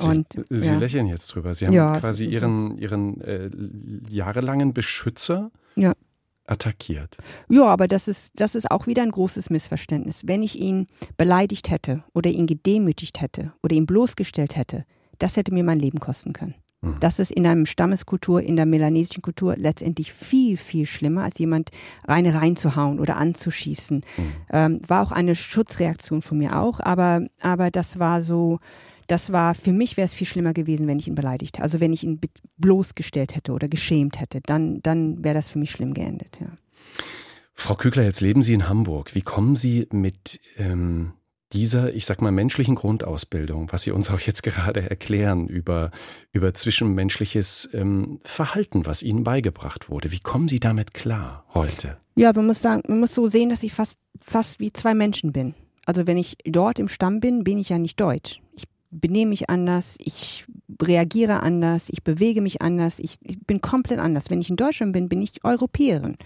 [0.02, 0.78] Und, Sie, ja.
[0.78, 1.52] lächeln jetzt drüber.
[1.52, 3.50] Sie haben ja, quasi Ihren, Ihren äh,
[4.08, 5.92] jahrelangen Beschützer ja
[6.50, 7.16] attackiert.
[7.48, 10.22] Ja, aber das ist, das ist auch wieder ein großes Missverständnis.
[10.26, 10.86] Wenn ich ihn
[11.16, 14.84] beleidigt hätte oder ihn gedemütigt hätte oder ihn bloßgestellt hätte,
[15.18, 16.54] das hätte mir mein Leben kosten können.
[16.82, 16.96] Mhm.
[17.00, 21.70] Das ist in einem Stammeskultur, in der melanesischen Kultur letztendlich viel, viel schlimmer, als jemand
[22.06, 23.98] rein reinzuhauen oder anzuschießen.
[23.98, 24.32] Mhm.
[24.50, 28.58] Ähm, war auch eine Schutzreaktion von mir auch, aber, aber das war so,
[29.10, 31.64] das war, für mich wäre es viel schlimmer gewesen, wenn ich ihn beleidigt hätte.
[31.64, 32.20] Also wenn ich ihn
[32.58, 36.48] bloßgestellt hätte oder geschämt hätte, dann, dann wäre das für mich schlimm geendet, ja.
[37.54, 39.14] Frau Kügler, jetzt leben Sie in Hamburg.
[39.14, 41.12] Wie kommen Sie mit ähm,
[41.52, 45.90] dieser, ich sag mal, menschlichen Grundausbildung, was Sie uns auch jetzt gerade erklären über,
[46.32, 50.12] über zwischenmenschliches ähm, Verhalten, was Ihnen beigebracht wurde.
[50.12, 51.98] Wie kommen Sie damit klar heute?
[52.14, 55.32] Ja, man muss sagen, man muss so sehen, dass ich fast, fast wie zwei Menschen
[55.32, 55.54] bin.
[55.84, 58.40] Also wenn ich dort im Stamm bin, bin ich ja nicht deutsch.
[58.54, 60.46] Ich benehme mich anders, ich
[60.80, 64.30] reagiere anders, ich bewege mich anders, ich, ich bin komplett anders.
[64.30, 66.16] Wenn ich in Deutschland bin, bin ich Europäerin.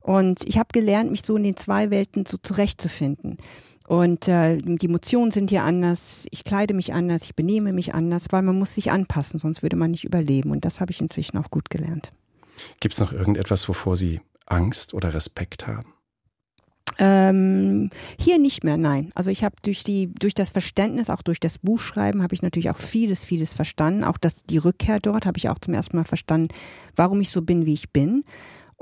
[0.00, 3.38] Und ich habe gelernt, mich so in den zwei Welten so zurechtzufinden.
[3.86, 8.26] Und äh, die Emotionen sind hier anders, ich kleide mich anders, ich benehme mich anders,
[8.30, 10.50] weil man muss sich anpassen, sonst würde man nicht überleben.
[10.50, 12.10] Und das habe ich inzwischen auch gut gelernt.
[12.80, 15.92] Gibt es noch irgendetwas, wovor Sie Angst oder Respekt haben?
[16.98, 19.10] Ähm, hier nicht mehr, nein.
[19.14, 22.70] Also ich habe durch die, durch das Verständnis, auch durch das Buchschreiben, habe ich natürlich
[22.70, 24.04] auch vieles, vieles verstanden.
[24.04, 26.48] Auch das, die Rückkehr dort habe ich auch zum ersten Mal verstanden,
[26.96, 28.24] warum ich so bin, wie ich bin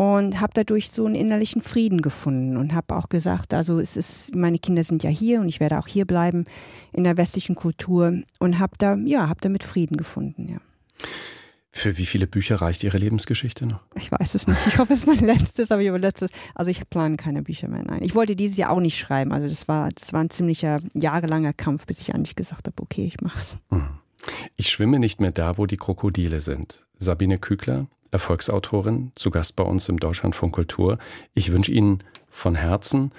[0.00, 4.34] und habe dadurch so einen innerlichen Frieden gefunden und habe auch gesagt, also es ist,
[4.34, 6.46] meine Kinder sind ja hier und ich werde auch hier bleiben
[6.94, 10.58] in der westlichen Kultur und habe da, ja, habe damit Frieden gefunden, ja.
[11.72, 13.80] Für wie viele Bücher reicht Ihre Lebensgeschichte noch?
[13.94, 14.58] Ich weiß es nicht.
[14.66, 16.30] Ich hoffe, es ist mein letztes, aber ich habe letztes.
[16.54, 17.84] Also ich plane keine Bücher mehr.
[17.84, 18.02] Nein.
[18.02, 19.32] Ich wollte dieses Jahr auch nicht schreiben.
[19.32, 23.04] Also das war, das war ein ziemlicher jahrelanger Kampf, bis ich eigentlich gesagt habe, okay,
[23.04, 23.58] ich mach's.
[23.70, 23.88] Hm.
[24.56, 26.84] Ich schwimme nicht mehr da, wo die Krokodile sind.
[26.98, 30.98] Sabine Kügler, Erfolgsautorin, zu Gast bei uns im Deutschlandfunk Kultur.
[31.34, 33.12] Ich wünsche Ihnen von Herzen,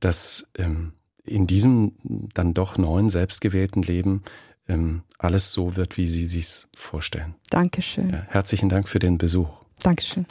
[0.00, 0.92] dass ähm,
[1.24, 4.22] in diesem dann doch neuen, selbstgewählten Leben
[4.68, 7.34] ähm, alles so wird, wie Sie sich's vorstellen.
[7.50, 8.10] Dankeschön.
[8.10, 9.62] Ja, herzlichen Dank für den Besuch.
[9.82, 10.26] Dankeschön.